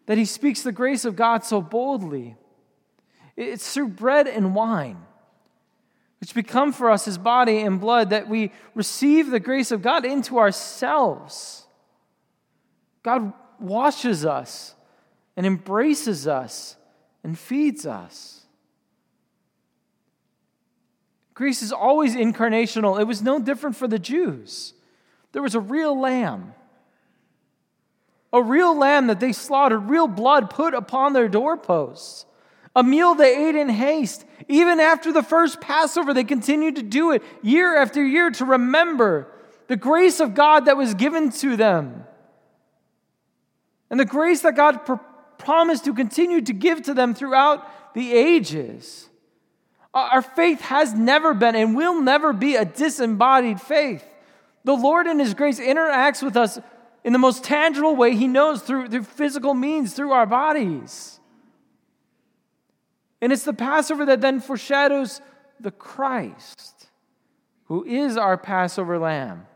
that 0.07 0.19
he 0.19 0.25
speaks 0.25 0.62
the 0.62 0.73
grace 0.73 1.05
of 1.05 1.16
God 1.16 1.45
so 1.45 1.61
boldly. 1.61 2.37
It's 3.37 3.75
through 3.75 3.88
bread 3.88 4.26
and 4.26 4.55
wine, 4.55 4.99
which 6.21 6.35
become 6.35 6.73
for 6.73 6.90
us 6.90 7.05
his 7.05 7.19
body 7.19 7.59
and 7.59 7.81
blood, 7.81 8.11
that 8.11 8.28
we 8.28 8.52
receive 8.75 9.31
the 9.31 9.40
grace 9.40 9.71
of 9.71 9.83
God 9.83 10.05
into 10.05 10.38
ourselves. 10.38 11.66
God 13.07 13.35
washes 13.61 14.27
us 14.27 14.75
and 15.37 15.47
embraces 15.47 16.27
us 16.27 16.75
and 17.23 17.39
feeds 17.39 17.87
us. 17.87 18.45
Grace 21.33 21.63
is 21.63 21.73
always 21.73 22.17
incarnational. 22.17 23.01
It 23.01 23.05
was 23.05 23.23
no 23.23 23.39
different 23.39 23.77
for 23.77 23.87
the 23.87 24.01
Jews. 24.01 24.75
There 25.31 25.41
was 25.41 25.55
a 25.55 25.61
real 25.61 25.97
lamb, 25.97 26.53
a 28.33 28.43
real 28.43 28.77
lamb 28.77 29.07
that 29.07 29.21
they 29.21 29.33
slaughtered, 29.33 29.89
real 29.89 30.09
blood 30.09 30.51
put 30.51 30.75
upon 30.75 31.13
their 31.13 31.29
doorposts. 31.29 32.27
A 32.75 32.83
meal 32.83 33.15
they 33.15 33.49
ate 33.49 33.55
in 33.55 33.69
haste. 33.69 34.25
Even 34.49 34.81
after 34.81 35.13
the 35.13 35.23
first 35.23 35.61
Passover, 35.61 36.13
they 36.13 36.25
continued 36.25 36.75
to 36.75 36.83
do 36.83 37.13
it 37.13 37.23
year 37.41 37.81
after 37.81 38.05
year 38.05 38.33
to 38.33 38.45
remember 38.45 39.29
the 39.69 39.77
grace 39.77 40.19
of 40.19 40.35
God 40.35 40.65
that 40.65 40.77
was 40.77 40.95
given 40.95 41.31
to 41.31 41.57
them. 41.57 42.03
And 43.90 44.00
the 44.00 44.05
grace 44.05 44.40
that 44.43 44.57
God 44.57 44.85
pr- 44.85 44.95
promised 45.38 45.85
to 45.85 45.95
continue 45.95 46.40
to 46.43 46.52
give 46.52 46.83
to 46.83 46.95
them 46.95 47.14
throughout 47.14 47.95
the 47.95 48.12
ages. 48.12 49.09
Our 49.95 50.23
faith 50.23 50.61
has 50.61 50.93
never 50.93 51.33
been 51.33 51.57
and 51.57 51.75
will 51.75 52.00
never 52.00 52.33
be 52.33 52.57
a 52.57 52.64
disembodied 52.64 53.61
faith. 53.61 54.05
The 54.64 54.75
Lord 54.75 55.07
in 55.07 55.19
His 55.19 55.33
grace 55.33 55.61
interacts 55.61 56.23
with 56.23 56.37
us 56.37 56.59
in 57.05 57.12
the 57.12 57.19
most 57.19 57.45
tangible 57.45 57.97
way 57.97 58.14
He 58.14 58.26
knows 58.26 58.62
through, 58.62 58.88
through 58.88 59.05
physical 59.05 59.55
means, 59.55 59.95
through 59.95 60.12
our 60.12 60.26
bodies. 60.26 61.21
And 63.21 63.33
it's 63.33 63.45
the 63.45 63.55
Passover 63.55 64.05
that 64.07 64.21
then 64.21 64.40
foreshadows 64.40 65.21
the 65.59 65.71
Christ, 65.71 66.88
who 67.64 67.85
is 67.85 68.16
our 68.16 68.37
Passover 68.37 68.99
lamb. 68.99 69.47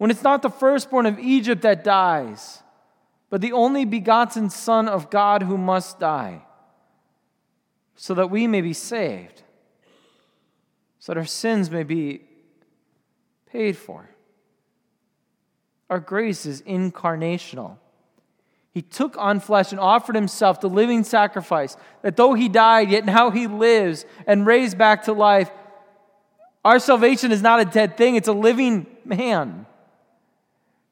When 0.00 0.10
it's 0.10 0.22
not 0.22 0.40
the 0.40 0.48
firstborn 0.48 1.04
of 1.04 1.18
Egypt 1.18 1.60
that 1.60 1.84
dies, 1.84 2.62
but 3.28 3.42
the 3.42 3.52
only 3.52 3.84
begotten 3.84 4.48
Son 4.48 4.88
of 4.88 5.10
God 5.10 5.42
who 5.42 5.58
must 5.58 6.00
die, 6.00 6.40
so 7.96 8.14
that 8.14 8.30
we 8.30 8.46
may 8.46 8.62
be 8.62 8.72
saved, 8.72 9.42
so 11.00 11.12
that 11.12 11.18
our 11.18 11.26
sins 11.26 11.70
may 11.70 11.82
be 11.82 12.22
paid 13.52 13.76
for. 13.76 14.08
Our 15.90 16.00
grace 16.00 16.46
is 16.46 16.62
incarnational. 16.62 17.76
He 18.72 18.80
took 18.80 19.18
on 19.18 19.38
flesh 19.38 19.70
and 19.70 19.78
offered 19.78 20.14
himself 20.14 20.62
the 20.62 20.70
living 20.70 21.04
sacrifice, 21.04 21.76
that 22.00 22.16
though 22.16 22.32
he 22.32 22.48
died, 22.48 22.90
yet 22.90 23.04
now 23.04 23.28
he 23.28 23.46
lives 23.46 24.06
and 24.26 24.46
raised 24.46 24.78
back 24.78 25.04
to 25.04 25.12
life. 25.12 25.50
Our 26.64 26.78
salvation 26.78 27.32
is 27.32 27.42
not 27.42 27.60
a 27.60 27.66
dead 27.66 27.98
thing, 27.98 28.16
it's 28.16 28.28
a 28.28 28.32
living 28.32 28.86
man. 29.04 29.66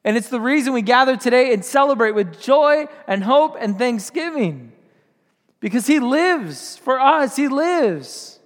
And 0.08 0.16
it's 0.16 0.30
the 0.30 0.40
reason 0.40 0.72
we 0.72 0.80
gather 0.80 1.18
today 1.18 1.52
and 1.52 1.62
celebrate 1.62 2.12
with 2.12 2.40
joy 2.40 2.86
and 3.06 3.22
hope 3.22 3.58
and 3.60 3.76
thanksgiving. 3.76 4.72
Because 5.60 5.86
he 5.86 6.00
lives 6.00 6.78
for 6.78 6.98
us, 6.98 7.36
he 7.36 7.46
lives. 7.46 8.40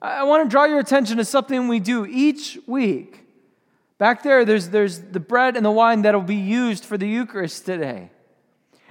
I 0.00 0.24
want 0.24 0.42
to 0.42 0.50
draw 0.50 0.64
your 0.64 0.80
attention 0.80 1.18
to 1.18 1.24
something 1.24 1.68
we 1.68 1.78
do 1.78 2.04
each 2.04 2.58
week. 2.66 3.24
Back 3.98 4.24
there, 4.24 4.44
there's, 4.44 4.70
there's 4.70 4.98
the 4.98 5.20
bread 5.20 5.56
and 5.56 5.64
the 5.64 5.70
wine 5.70 6.02
that 6.02 6.14
will 6.16 6.22
be 6.22 6.34
used 6.34 6.84
for 6.84 6.98
the 6.98 7.06
Eucharist 7.06 7.64
today. 7.64 8.10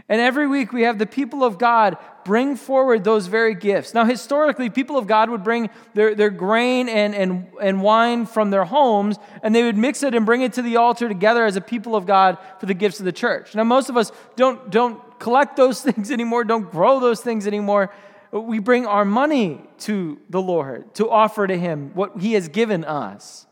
And 0.10 0.20
every 0.22 0.48
week 0.48 0.74
we 0.74 0.84
have 0.84 0.98
the 0.98 1.05
people 1.05 1.43
of 1.43 1.58
God 1.58 1.98
bring 2.24 2.55
forward 2.55 3.03
those 3.03 3.27
very 3.27 3.55
gifts. 3.55 3.93
Now, 3.93 4.05
historically, 4.05 4.70
people 4.70 4.98
of 4.98 5.08
God 5.08 5.29
would 5.29 5.43
bring 5.43 5.70
their, 5.93 6.15
their 6.15 6.29
grain 6.29 6.89
and, 6.89 7.15
and, 7.15 7.48
and 7.62 7.81
wine 7.81 8.25
from 8.25 8.50
their 8.50 8.65
homes, 8.65 9.17
and 9.41 9.55
they 9.55 9.63
would 9.63 9.77
mix 9.77 10.03
it 10.03 10.13
and 10.13 10.25
bring 10.25 10.41
it 10.41 10.53
to 10.53 10.62
the 10.62 10.77
altar 10.77 11.08
together 11.08 11.46
as 11.46 11.55
a 11.55 11.62
people 11.62 11.96
of 11.96 12.05
God 12.05 12.38
for 12.60 12.65
the 12.65 12.74
gifts 12.74 13.00
of 13.00 13.05
the 13.05 13.12
church. 13.12 13.55
Now, 13.55 13.63
most 13.63 13.89
of 13.89 13.98
us 13.98 14.12
don't, 14.36 14.70
don't 14.70 15.20
collect 15.20 15.55
those 15.55 15.81
things 15.88 16.12
anymore, 16.12 16.43
don't 16.43 16.70
grow 16.70 17.00
those 17.00 17.22
things 17.22 17.48
anymore. 17.48 17.93
We 18.31 18.60
bring 18.60 18.86
our 18.86 19.03
money 19.03 19.62
to 19.79 20.17
the 20.29 20.41
Lord 20.41 20.93
to 20.96 21.10
offer 21.10 21.48
to 21.48 21.58
Him 21.58 21.91
what 21.93 22.20
He 22.20 22.34
has 22.34 22.48
given 22.48 22.86
us. 22.86 23.46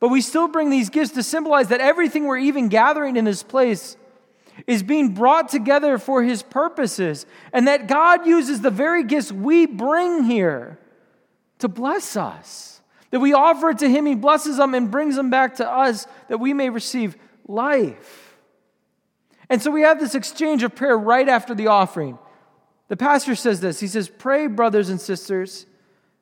But 0.00 0.08
we 0.08 0.20
still 0.20 0.48
bring 0.48 0.70
these 0.70 0.90
gifts 0.90 1.12
to 1.12 1.22
symbolize 1.22 1.68
that 1.68 1.80
everything 1.80 2.24
we're 2.24 2.38
even 2.38 2.68
gathering 2.68 3.16
in 3.16 3.24
this 3.24 3.42
place 3.42 3.96
is 4.66 4.82
being 4.82 5.14
brought 5.14 5.48
together 5.48 5.98
for 5.98 6.22
his 6.22 6.42
purposes, 6.42 7.26
and 7.52 7.66
that 7.68 7.88
God 7.88 8.26
uses 8.26 8.60
the 8.60 8.70
very 8.70 9.04
gifts 9.04 9.32
we 9.32 9.66
bring 9.66 10.24
here 10.24 10.78
to 11.58 11.68
bless 11.68 12.16
us. 12.16 12.80
That 13.10 13.20
we 13.20 13.34
offer 13.34 13.70
it 13.70 13.78
to 13.78 13.88
him, 13.88 14.06
he 14.06 14.14
blesses 14.14 14.56
them 14.56 14.74
and 14.74 14.90
brings 14.90 15.16
them 15.16 15.30
back 15.30 15.56
to 15.56 15.68
us 15.68 16.06
that 16.28 16.38
we 16.38 16.54
may 16.54 16.70
receive 16.70 17.16
life. 17.46 18.36
And 19.48 19.60
so 19.60 19.70
we 19.70 19.82
have 19.82 20.00
this 20.00 20.14
exchange 20.14 20.62
of 20.62 20.74
prayer 20.74 20.96
right 20.96 21.28
after 21.28 21.54
the 21.54 21.66
offering. 21.66 22.18
The 22.88 22.96
pastor 22.96 23.34
says 23.34 23.60
this 23.60 23.80
He 23.80 23.86
says, 23.86 24.08
Pray, 24.08 24.46
brothers 24.46 24.88
and 24.88 25.00
sisters, 25.00 25.66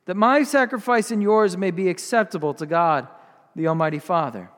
that 0.07 0.17
my 0.17 0.43
sacrifice 0.43 1.11
and 1.11 1.23
yours 1.23 1.57
may 1.57 1.71
be 1.71 1.89
acceptable 1.89 2.55
to 2.55 2.67
God 2.67 3.07
the 3.55 3.69
Almighty 3.69 3.99
Father. 3.99 4.51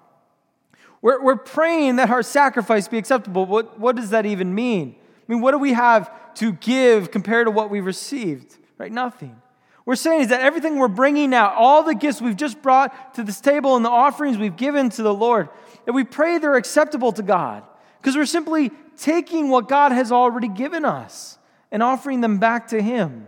We're, 1.03 1.23
we're 1.23 1.37
praying 1.37 1.97
that 1.97 2.11
our 2.11 2.23
sacrifice 2.23 2.89
be 2.89 2.97
acceptable. 2.97 3.45
What, 3.45 3.79
what 3.79 3.97
does 3.97 4.11
that 4.11 4.25
even 4.25 4.55
mean? 4.55 4.97
I 4.99 5.33
mean, 5.33 5.43
what 5.43 5.51
do 5.51 5.59
we 5.59 5.75
have 5.75 6.11
to 6.37 6.53
give 6.55 7.11
compared 7.11 7.47
to 7.47 7.51
what 7.51 7.69
we 7.69 7.81
received? 7.81 8.57
Right? 8.79 8.91
Nothing. 8.91 9.37
We're 9.85 9.97
saying 9.97 10.23
is 10.23 10.29
that 10.29 10.41
everything 10.41 10.79
we're 10.79 10.89
bringing 10.89 11.31
now, 11.31 11.53
all 11.55 11.83
the 11.83 11.95
gifts 11.95 12.23
we've 12.23 12.37
just 12.37 12.63
brought 12.63 13.15
to 13.15 13.25
this 13.25 13.41
table 13.41 13.75
and 13.75 13.85
the 13.85 13.91
offerings 13.91 14.39
we've 14.39 14.57
given 14.57 14.91
to 14.91 15.03
the 15.03 15.13
Lord, 15.13 15.49
that 15.87 15.93
we 15.93 16.05
pray 16.05 16.39
they're 16.39 16.57
acceptable 16.57 17.13
to 17.13 17.23
God. 17.23 17.65
Because 18.01 18.17
we're 18.17 18.25
simply 18.25 18.71
taking 18.97 19.49
what 19.49 19.69
God 19.69 19.93
has 19.93 20.13
already 20.13 20.49
given 20.49 20.85
us 20.85 21.39
and 21.73 21.83
offering 21.83 22.21
them 22.21 22.39
back 22.39 22.69
to 22.69 22.81
Him. 22.81 23.27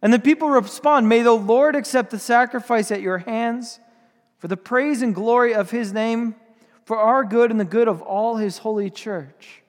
And 0.00 0.12
the 0.12 0.18
people 0.20 0.48
respond, 0.48 1.08
May 1.08 1.22
the 1.22 1.32
Lord 1.32 1.74
accept 1.74 2.10
the 2.10 2.18
sacrifice 2.20 2.92
at 2.92 3.00
your 3.00 3.18
hands 3.18 3.80
for 4.38 4.46
the 4.46 4.56
praise 4.56 5.02
and 5.02 5.14
glory 5.14 5.54
of 5.54 5.70
his 5.70 5.92
name, 5.92 6.36
for 6.88 6.96
our 6.96 7.22
good 7.22 7.50
and 7.50 7.60
the 7.60 7.66
good 7.66 7.86
of 7.86 8.00
all 8.00 8.36
his 8.36 8.56
holy 8.56 8.88
church. 8.88 9.62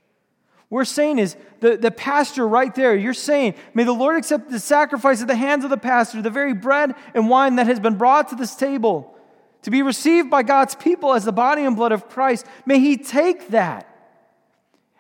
We're 0.70 0.86
saying 0.86 1.20
is 1.20 1.36
the, 1.60 1.76
the 1.76 1.92
pastor 1.92 2.48
right 2.48 2.74
there, 2.74 2.96
you're 2.96 3.14
saying, 3.14 3.56
May 3.74 3.84
the 3.84 3.92
Lord 3.92 4.16
accept 4.16 4.50
the 4.50 4.58
sacrifice 4.58 5.22
at 5.22 5.28
the 5.28 5.36
hands 5.36 5.66
of 5.66 5.70
the 5.70 5.76
pastor, 5.76 6.22
the 6.22 6.30
very 6.30 6.54
bread 6.54 6.96
and 7.14 7.28
wine 7.28 7.58
that 7.58 7.68
has 7.68 7.78
been 7.78 7.98
brought 7.98 8.30
to 8.30 8.36
this 8.36 8.56
table 8.56 9.18
to 9.64 9.70
be 9.70 9.82
received 9.82 10.30
by 10.30 10.44
God's 10.44 10.76
people 10.76 11.14
as 11.14 11.26
the 11.26 11.34
body 11.34 11.66
and 11.66 11.76
blood 11.76 11.92
of 11.92 12.08
Christ. 12.08 12.46
May 12.66 12.80
he 12.80 12.96
take 12.96 13.50
that. 13.50 13.86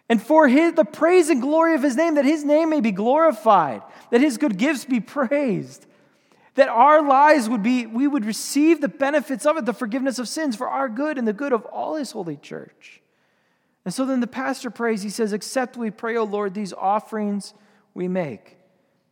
And 0.09 0.21
for 0.21 0.49
his, 0.49 0.73
the 0.73 0.83
praise 0.83 1.29
and 1.29 1.41
glory 1.41 1.73
of 1.73 1.83
his 1.83 1.95
name, 1.95 2.15
that 2.15 2.25
his 2.25 2.43
name 2.43 2.69
may 2.69 2.81
be 2.81 2.91
glorified, 2.91 3.81
that 4.11 4.19
his 4.19 4.37
good 4.37 4.57
gifts 4.57 4.83
be 4.83 4.99
praised, 4.99 5.85
that 6.59 6.67
our 6.67 7.01
lives 7.01 7.47
would 7.47 7.63
be, 7.63 7.85
we 7.85 8.05
would 8.05 8.25
receive 8.25 8.81
the 8.81 8.89
benefits 8.89 9.45
of 9.45 9.55
it, 9.55 9.65
the 9.65 9.73
forgiveness 9.73 10.19
of 10.19 10.27
sins 10.27 10.57
for 10.57 10.67
our 10.67 10.89
good 10.89 11.17
and 11.17 11.25
the 11.25 11.31
good 11.31 11.53
of 11.53 11.63
all 11.65 11.95
his 11.95 12.11
holy 12.11 12.35
church. 12.35 13.01
And 13.85 13.93
so 13.93 14.05
then 14.05 14.19
the 14.19 14.27
pastor 14.27 14.69
prays, 14.69 15.01
he 15.01 15.09
says, 15.09 15.31
Accept, 15.31 15.77
we 15.77 15.89
pray, 15.89 16.17
O 16.17 16.25
Lord, 16.25 16.53
these 16.53 16.73
offerings 16.73 17.53
we 17.93 18.09
make, 18.09 18.57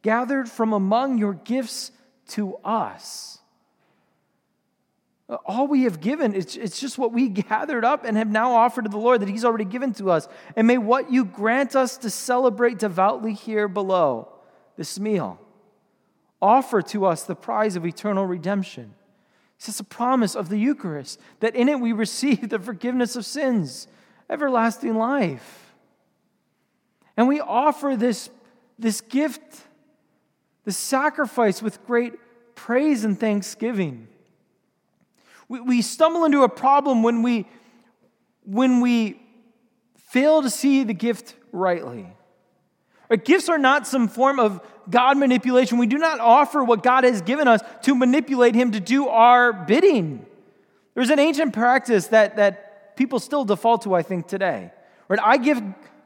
gathered 0.02 0.50
from 0.50 0.74
among 0.74 1.20
your 1.20 1.36
gifts 1.36 1.94
to 2.30 2.58
us. 2.66 3.40
All 5.46 5.68
we 5.68 5.84
have 5.84 6.02
given, 6.02 6.36
it's, 6.36 6.58
it's 6.58 6.82
just 6.82 6.98
what 6.98 7.14
we 7.14 7.30
gathered 7.50 7.86
up 7.86 8.04
and 8.04 8.18
have 8.18 8.30
now 8.30 8.56
offered 8.56 8.84
to 8.84 8.90
the 8.90 8.98
Lord 8.98 9.22
that 9.22 9.30
He's 9.30 9.46
already 9.46 9.64
given 9.64 9.94
to 9.94 10.12
us. 10.12 10.28
And 10.58 10.68
may 10.68 10.78
what 10.78 11.14
you 11.14 11.24
grant 11.24 11.78
us 11.78 11.96
to 12.00 12.10
celebrate 12.10 12.78
devoutly 12.78 13.34
here 13.34 13.70
below 13.70 14.34
this 14.76 15.00
meal 15.00 15.40
offer 16.42 16.82
to 16.82 17.06
us 17.06 17.24
the 17.24 17.36
prize 17.36 17.76
of 17.76 17.86
eternal 17.86 18.26
redemption. 18.26 18.94
It's 19.58 19.66
just 19.66 19.80
a 19.80 19.86
promise 19.86 20.36
of 20.36 20.50
the 20.50 20.58
Eucharist 20.58 21.20
that 21.40 21.56
in 21.56 21.68
it 21.68 21.80
we 21.80 21.92
receive 21.92 22.50
the 22.50 22.60
forgiveness 22.60 23.16
of 23.16 23.26
sins 23.26 23.88
everlasting 24.30 24.96
life. 24.96 25.74
And 27.16 27.28
we 27.28 27.40
offer 27.40 27.96
this, 27.98 28.30
this 28.78 29.02
gift, 29.02 29.62
this 30.66 30.78
sacrifice 30.78 31.62
with 31.62 31.84
great 31.86 32.14
praise 32.56 33.04
and 33.04 33.20
thanksgiving. 33.20 34.08
We, 35.48 35.62
we 35.62 35.82
stumble 35.82 36.26
into 36.26 36.44
a 36.44 36.50
problem 36.50 37.04
when 37.04 37.24
we, 37.24 37.48
when 38.44 38.82
we 38.82 39.20
fail 40.10 40.42
to 40.42 40.50
see 40.50 40.84
the 40.84 40.94
gift 40.94 41.36
rightly. 41.52 42.08
Our 43.10 43.18
gifts 43.18 43.50
are 43.50 43.58
not 43.58 43.88
some 43.88 44.08
form 44.08 44.40
of 44.40 44.62
God 44.90 45.18
manipulation. 45.18 45.78
We 45.78 45.88
do 45.88 45.98
not 45.98 46.20
offer 46.20 46.64
what 46.64 46.84
God 46.84 47.04
has 47.04 47.22
given 47.22 47.48
us 47.48 47.62
to 47.84 47.96
manipulate 47.96 48.56
Him 48.56 48.72
to 48.72 48.80
do 48.80 49.08
our 49.08 49.54
bidding. 49.54 50.26
There's 50.94 51.10
an 51.10 51.20
ancient 51.20 51.54
practice 51.54 52.08
that, 52.08 52.38
that 52.38 52.96
people 52.96 53.20
still 53.20 53.46
default 53.46 53.84
to, 53.84 53.94
I 53.94 54.02
think, 54.02 54.28
today. 54.28 54.72
Right? 55.08 55.20
I 55.24 55.38
give 55.38 55.62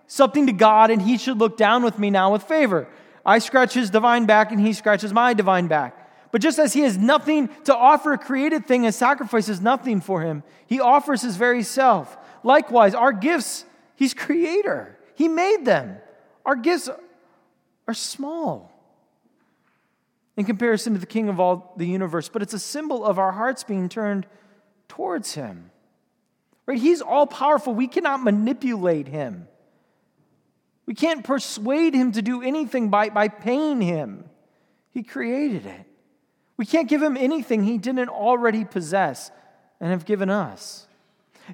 something 0.08 0.48
to 0.48 0.52
God 0.52 0.92
and 0.92 1.02
he 1.02 1.18
should 1.18 1.38
look 1.38 1.58
down 1.58 1.84
with 1.84 1.98
me 1.98 2.10
now 2.10 2.34
with 2.34 2.44
favor. 2.44 2.88
I 3.26 3.40
scratch 3.40 3.74
his 3.74 3.90
divine 3.90 4.26
back 4.26 4.52
and 4.52 4.60
he 4.60 4.74
scratches 4.74 5.14
my 5.14 5.34
divine 5.34 5.68
back. 5.68 5.98
But 6.32 6.42
just 6.42 6.60
as 6.60 6.74
he 6.74 6.82
has 6.82 6.98
nothing 6.98 7.50
to 7.66 7.76
offer 7.76 8.14
a 8.14 8.18
created 8.18 8.66
thing 8.66 8.86
and 8.86 8.94
sacrifices 8.94 9.62
nothing 9.62 10.02
for 10.02 10.22
him, 10.22 10.44
he 10.66 10.80
offers 10.80 11.22
his 11.22 11.36
very 11.36 11.64
self. 11.64 12.18
Likewise, 12.44 12.94
our 12.96 13.12
gifts, 13.12 13.66
he's 13.96 14.14
creator. 14.14 14.98
He 15.16 15.28
made 15.28 15.66
them. 15.66 15.98
Our 16.46 16.56
gifts 16.56 16.90
are 17.88 17.94
small 17.94 18.72
in 20.38 20.46
comparison 20.46 20.94
to 20.94 21.00
the 21.00 21.06
king 21.06 21.30
of 21.30 21.40
all 21.40 21.74
the 21.78 21.86
universe, 21.86 22.30
but 22.30 22.42
it's 22.42 22.54
a 22.54 22.60
symbol 22.60 23.06
of 23.06 23.20
our 23.20 23.32
hearts 23.32 23.64
being 23.64 23.90
turned 23.90 24.26
towards 24.88 25.34
him. 25.34 25.72
Right? 26.66 26.80
He's 26.80 27.02
all 27.02 27.28
powerful. 27.28 27.74
We 27.74 27.88
cannot 27.88 28.24
manipulate 28.24 29.08
him. 29.08 29.48
We 30.86 30.96
can't 30.96 31.24
persuade 31.24 31.94
him 31.94 32.12
to 32.14 32.22
do 32.22 32.42
anything 32.42 32.90
by, 32.90 33.10
by 33.10 33.28
paying 33.28 33.82
him. 33.82 34.26
He 34.92 35.04
created 35.04 35.66
it. 35.66 35.86
We 36.58 36.66
can't 36.66 36.90
give 36.90 37.02
him 37.02 37.18
anything 37.18 37.64
he 37.64 37.78
didn't 37.78 38.10
already 38.10 38.66
possess 38.66 39.32
and 39.80 39.92
have 39.92 40.06
given 40.06 40.30
us. 40.30 40.88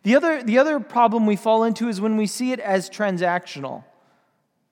The 0.04 0.16
other, 0.16 0.44
the 0.44 0.58
other 0.60 0.80
problem 0.80 1.26
we 1.26 1.36
fall 1.36 1.64
into 1.64 1.88
is 1.88 2.02
when 2.02 2.18
we 2.18 2.28
see 2.28 2.52
it 2.52 2.60
as 2.60 2.90
transactional, 2.90 3.84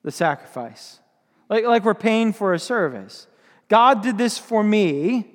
the 0.06 0.12
sacrifice. 0.12 1.00
Like, 1.48 1.64
like 1.64 1.84
we're 1.84 1.92
paying 1.92 2.32
for 2.32 2.54
a 2.54 2.60
service. 2.60 3.26
God 3.68 4.04
did 4.04 4.16
this 4.16 4.38
for 4.38 4.62
me, 4.62 5.26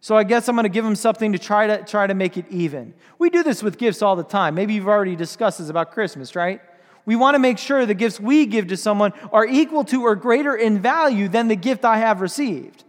so 0.00 0.16
I 0.16 0.24
guess 0.24 0.48
I'm 0.48 0.56
going 0.56 0.64
to 0.64 0.70
give 0.70 0.86
him 0.86 0.96
something 0.96 1.32
to 1.32 1.38
try 1.38 1.66
to 1.66 1.84
try 1.84 2.06
to 2.06 2.14
make 2.14 2.38
it 2.38 2.46
even. 2.48 2.94
We 3.18 3.28
do 3.28 3.42
this 3.42 3.62
with 3.62 3.76
gifts 3.76 4.00
all 4.00 4.16
the 4.16 4.24
time. 4.24 4.54
Maybe 4.54 4.72
you've 4.72 4.88
already 4.88 5.16
discussed 5.16 5.58
this 5.58 5.68
about 5.68 5.92
Christmas, 5.92 6.34
right? 6.34 6.62
We 7.04 7.14
want 7.14 7.34
to 7.34 7.38
make 7.38 7.58
sure 7.58 7.84
the 7.84 7.92
gifts 7.92 8.18
we 8.18 8.46
give 8.46 8.68
to 8.68 8.76
someone 8.78 9.12
are 9.34 9.44
equal 9.44 9.84
to 9.84 10.04
or 10.04 10.16
greater 10.16 10.56
in 10.56 10.80
value 10.80 11.28
than 11.28 11.48
the 11.48 11.56
gift 11.56 11.84
I 11.84 11.98
have 11.98 12.22
received. 12.22 12.84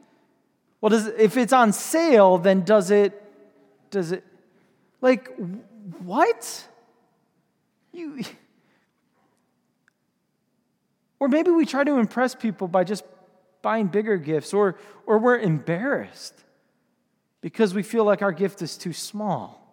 Well, 0.80 0.92
does, 0.92 1.08
if 1.08 1.36
it's 1.36 1.52
on 1.52 1.74
sale, 1.74 2.38
then 2.38 2.62
does 2.62 2.90
it 2.90 3.22
does 3.92 4.14
it 4.14 4.24
like 5.02 5.30
what? 6.00 6.68
You 7.92 8.24
or 11.20 11.28
maybe 11.28 11.52
we 11.52 11.66
try 11.66 11.84
to 11.84 11.98
impress 11.98 12.36
people 12.36 12.68
by 12.68 12.84
just 12.84 13.04
buying 13.62 13.88
bigger 13.88 14.18
gifts 14.18 14.54
or 14.54 14.76
or 15.06 15.18
we're 15.18 15.40
embarrassed 15.40 16.44
because 17.42 17.74
we 17.74 17.84
feel 17.84 18.04
like 18.04 18.22
our 18.22 18.32
gift 18.32 18.62
is 18.62 18.78
too 18.78 18.94
small. 18.94 19.64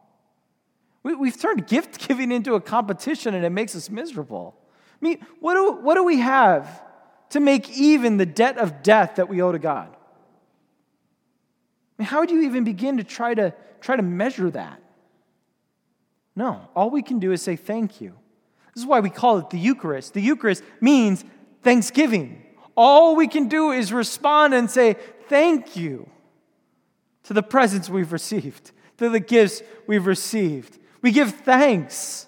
We, 1.03 1.15
we've 1.15 1.39
turned 1.39 1.67
gift 1.67 2.09
giving 2.09 2.33
into 2.33 2.55
a 2.55 2.61
competition 2.61 3.35
and 3.35 3.45
it 3.45 3.51
makes 3.51 3.77
us 3.77 3.91
miserable. 3.91 4.57
I 5.01 5.05
mean, 5.05 5.27
what 5.41 5.55
do, 5.55 5.73
what 5.73 5.95
do 5.95 6.05
we 6.05 6.19
have 6.19 6.83
to 7.31 7.41
make 7.41 7.71
even 7.71 8.17
the 8.17 8.27
debt 8.27 8.59
of 8.59 8.83
death 8.83 9.17
that 9.17 9.29
we 9.29 9.43
owe 9.43 9.53
to 9.53 9.59
God? 9.59 9.89
I 9.93 12.03
mean, 12.03 12.07
how 12.07 12.21
would 12.21 12.31
you 12.31 12.43
even 12.43 12.65
begin 12.65 12.97
to 12.97 13.05
try 13.05 13.35
to 13.35 13.55
try 13.81 13.97
to 13.97 14.03
measure 14.03 14.51
that? 14.51 14.81
No, 16.35 16.69
all 16.75 16.91
we 16.91 17.03
can 17.03 17.19
do 17.19 17.33
is 17.33 17.43
say 17.43 17.55
thank 17.55 18.01
you. 18.01 18.15
This 18.75 18.83
is 18.83 18.89
why 18.89 19.01
we 19.01 19.11
call 19.11 19.39
it 19.39 19.51
the 19.51 19.59
Eucharist. 19.59 20.15
The 20.15 20.21
Eucharist 20.21 20.65
means 20.81 21.25
thanksgiving. 21.63 22.45
All 22.77 23.15
we 23.15 23.29
can 23.29 23.49
do 23.49 23.71
is 23.71 23.93
respond 23.93 24.53
and 24.53 24.69
say 24.71 24.97
thank 25.29 25.77
you 25.77 26.09
to 27.25 27.33
the 27.33 27.43
presents 27.43 27.89
we've 27.89 28.13
received, 28.13 28.73
to 28.99 29.09
the 29.09 29.21
gifts 29.21 29.63
we've 29.87 30.07
received. 30.07 30.79
We 31.03 31.13
give 31.13 31.31
thanks. 31.31 32.27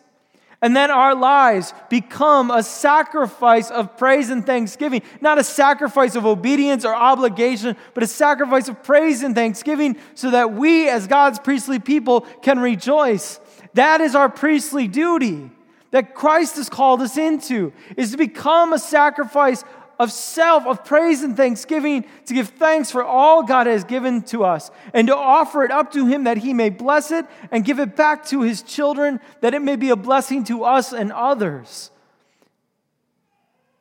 And 0.63 0.75
then 0.75 0.91
our 0.91 1.15
lives 1.15 1.75
become 1.91 2.51
a 2.51 2.63
sacrifice 2.63 3.71
of 3.71 3.99
praise 3.99 4.31
and 4.31 4.47
thanksgiving. 4.47 5.03
Not 5.21 5.39
a 5.39 5.45
sacrifice 5.45 6.15
of 6.15 6.25
obedience 6.25 6.85
or 6.85 6.95
obligation, 6.95 7.77
but 7.93 8.03
a 8.03 8.07
sacrifice 8.07 8.69
of 8.69 8.83
praise 8.83 9.23
and 9.23 9.35
thanksgiving 9.35 9.97
so 10.15 10.31
that 10.31 10.53
we, 10.53 10.89
as 10.89 11.07
God's 11.09 11.39
priestly 11.41 11.79
people, 11.79 12.23
can 12.43 12.59
rejoice. 12.59 13.39
That 13.75 14.01
is 14.01 14.15
our 14.15 14.29
priestly 14.29 14.89
duty 14.89 15.51
that 15.97 16.15
Christ 16.15 16.57
has 16.57 16.69
called 16.69 17.01
us 17.01 17.17
into, 17.17 17.73
is 17.97 18.11
to 18.11 18.19
become 18.19 18.75
a 18.75 18.79
sacrifice 18.79 19.65
of 19.99 20.13
self, 20.13 20.67
of 20.67 20.85
praise 20.85 21.23
and 21.23 21.35
thanksgiving, 21.35 22.05
to 22.27 22.35
give 22.35 22.51
thanks 22.51 22.91
for 22.91 23.03
all 23.03 23.45
God 23.45 23.67
has 23.67 23.83
given 23.83 24.21
to 24.25 24.45
us, 24.45 24.71
and 24.93 25.09
to 25.09 25.17
offer 25.17 25.65
it 25.65 25.71
up 25.71 25.93
to 25.93 26.05
Him 26.05 26.25
that 26.25 26.37
He 26.37 26.53
may 26.53 26.69
bless 26.69 27.11
it 27.11 27.25
and 27.51 27.65
give 27.65 27.79
it 27.79 27.97
back 27.97 28.27
to 28.27 28.43
His 28.43 28.61
children, 28.61 29.21
that 29.41 29.55
it 29.55 29.63
may 29.63 29.75
be 29.75 29.89
a 29.89 29.97
blessing 29.97 30.45
to 30.45 30.65
us 30.65 30.93
and 30.93 31.11
others. 31.13 31.91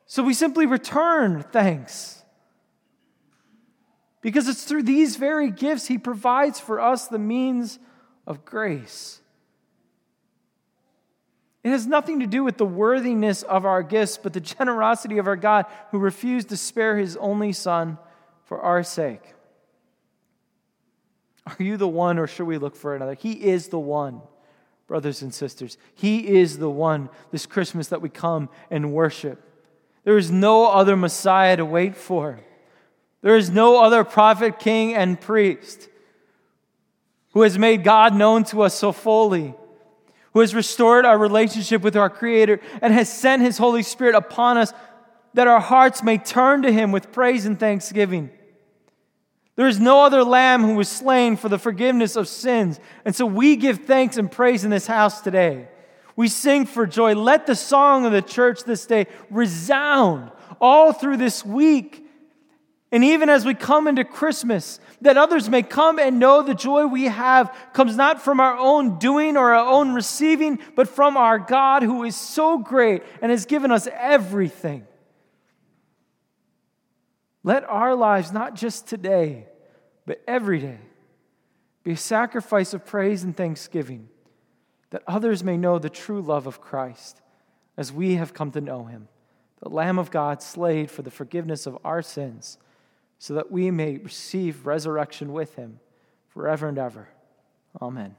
So 0.06 0.22
we 0.22 0.32
simply 0.32 0.64
return 0.64 1.44
thanks. 1.52 2.22
Because 4.22 4.48
it's 4.48 4.64
through 4.64 4.84
these 4.84 5.16
very 5.16 5.50
gifts 5.50 5.86
He 5.86 5.98
provides 5.98 6.58
for 6.58 6.80
us 6.80 7.08
the 7.08 7.18
means 7.18 7.78
of 8.26 8.46
grace. 8.46 9.20
It 11.66 11.70
has 11.70 11.84
nothing 11.84 12.20
to 12.20 12.28
do 12.28 12.44
with 12.44 12.58
the 12.58 12.64
worthiness 12.64 13.42
of 13.42 13.64
our 13.64 13.82
gifts, 13.82 14.20
but 14.22 14.32
the 14.32 14.40
generosity 14.40 15.18
of 15.18 15.26
our 15.26 15.34
God 15.34 15.66
who 15.90 15.98
refused 15.98 16.50
to 16.50 16.56
spare 16.56 16.96
his 16.96 17.16
only 17.16 17.52
Son 17.52 17.98
for 18.44 18.60
our 18.60 18.84
sake. 18.84 19.34
Are 21.44 21.56
you 21.58 21.76
the 21.76 21.88
one, 21.88 22.20
or 22.20 22.28
should 22.28 22.46
we 22.46 22.58
look 22.58 22.76
for 22.76 22.94
another? 22.94 23.14
He 23.14 23.32
is 23.32 23.66
the 23.66 23.80
one, 23.80 24.20
brothers 24.86 25.22
and 25.22 25.34
sisters. 25.34 25.76
He 25.96 26.38
is 26.38 26.58
the 26.58 26.70
one 26.70 27.08
this 27.32 27.46
Christmas 27.46 27.88
that 27.88 28.00
we 28.00 28.10
come 28.10 28.48
and 28.70 28.92
worship. 28.92 29.42
There 30.04 30.18
is 30.18 30.30
no 30.30 30.66
other 30.70 30.94
Messiah 30.94 31.56
to 31.56 31.64
wait 31.64 31.96
for. 31.96 32.38
There 33.22 33.36
is 33.36 33.50
no 33.50 33.82
other 33.82 34.04
prophet, 34.04 34.60
king, 34.60 34.94
and 34.94 35.20
priest 35.20 35.88
who 37.32 37.42
has 37.42 37.58
made 37.58 37.82
God 37.82 38.14
known 38.14 38.44
to 38.44 38.62
us 38.62 38.76
so 38.76 38.92
fully 38.92 39.56
who 40.36 40.40
has 40.40 40.54
restored 40.54 41.06
our 41.06 41.16
relationship 41.16 41.80
with 41.80 41.96
our 41.96 42.10
Creator 42.10 42.60
and 42.82 42.92
has 42.92 43.10
sent 43.10 43.40
His 43.40 43.56
Holy 43.56 43.82
Spirit 43.82 44.14
upon 44.14 44.58
us 44.58 44.74
that 45.32 45.46
our 45.46 45.60
hearts 45.60 46.02
may 46.02 46.18
turn 46.18 46.60
to 46.60 46.70
Him 46.70 46.92
with 46.92 47.10
praise 47.10 47.46
and 47.46 47.58
thanksgiving. 47.58 48.28
There 49.54 49.66
is 49.66 49.80
no 49.80 50.02
other 50.02 50.22
lamb 50.22 50.62
who 50.62 50.74
was 50.74 50.90
slain 50.90 51.38
for 51.38 51.48
the 51.48 51.58
forgiveness 51.58 52.16
of 52.16 52.28
sins. 52.28 52.78
And 53.06 53.16
so 53.16 53.24
we 53.24 53.56
give 53.56 53.86
thanks 53.86 54.18
and 54.18 54.30
praise 54.30 54.62
in 54.62 54.68
this 54.68 54.86
house 54.86 55.22
today. 55.22 55.68
We 56.16 56.28
sing 56.28 56.66
for 56.66 56.86
joy. 56.86 57.14
Let 57.14 57.46
the 57.46 57.56
song 57.56 58.04
of 58.04 58.12
the 58.12 58.20
church 58.20 58.64
this 58.64 58.84
day 58.84 59.06
resound 59.30 60.32
all 60.60 60.92
through 60.92 61.16
this 61.16 61.46
week. 61.46 62.05
And 62.96 63.04
even 63.04 63.28
as 63.28 63.44
we 63.44 63.52
come 63.52 63.88
into 63.88 64.04
Christmas, 64.04 64.80
that 65.02 65.18
others 65.18 65.50
may 65.50 65.62
come 65.62 65.98
and 65.98 66.18
know 66.18 66.40
the 66.40 66.54
joy 66.54 66.86
we 66.86 67.04
have 67.04 67.54
comes 67.74 67.94
not 67.94 68.22
from 68.22 68.40
our 68.40 68.56
own 68.56 68.98
doing 68.98 69.36
or 69.36 69.52
our 69.52 69.68
own 69.68 69.92
receiving, 69.92 70.60
but 70.74 70.88
from 70.88 71.18
our 71.18 71.38
God 71.38 71.82
who 71.82 72.04
is 72.04 72.16
so 72.16 72.56
great 72.56 73.02
and 73.20 73.30
has 73.30 73.44
given 73.44 73.70
us 73.70 73.86
everything. 73.92 74.86
Let 77.42 77.64
our 77.64 77.94
lives, 77.94 78.32
not 78.32 78.54
just 78.54 78.86
today, 78.86 79.46
but 80.06 80.22
every 80.26 80.60
day, 80.60 80.78
be 81.84 81.92
a 81.92 81.96
sacrifice 81.98 82.72
of 82.72 82.86
praise 82.86 83.24
and 83.24 83.36
thanksgiving, 83.36 84.08
that 84.88 85.02
others 85.06 85.44
may 85.44 85.58
know 85.58 85.78
the 85.78 85.90
true 85.90 86.22
love 86.22 86.46
of 86.46 86.62
Christ 86.62 87.20
as 87.76 87.92
we 87.92 88.14
have 88.14 88.32
come 88.32 88.52
to 88.52 88.62
know 88.62 88.84
him, 88.84 89.08
the 89.60 89.68
Lamb 89.68 89.98
of 89.98 90.10
God 90.10 90.40
slayed 90.40 90.90
for 90.90 91.02
the 91.02 91.10
forgiveness 91.10 91.66
of 91.66 91.76
our 91.84 92.00
sins 92.00 92.56
so 93.18 93.34
that 93.34 93.50
we 93.50 93.70
may 93.70 93.98
receive 93.98 94.66
resurrection 94.66 95.32
with 95.32 95.54
him 95.56 95.80
forever 96.28 96.68
and 96.68 96.78
ever. 96.78 97.08
Amen. 97.80 98.16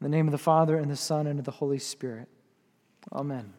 In 0.00 0.04
the 0.04 0.08
name 0.08 0.26
of 0.26 0.32
the 0.32 0.38
Father, 0.38 0.76
and 0.76 0.90
the 0.90 0.96
Son, 0.96 1.26
and 1.26 1.38
of 1.38 1.44
the 1.44 1.50
Holy 1.50 1.78
Spirit. 1.78 2.28
Amen. 3.12 3.52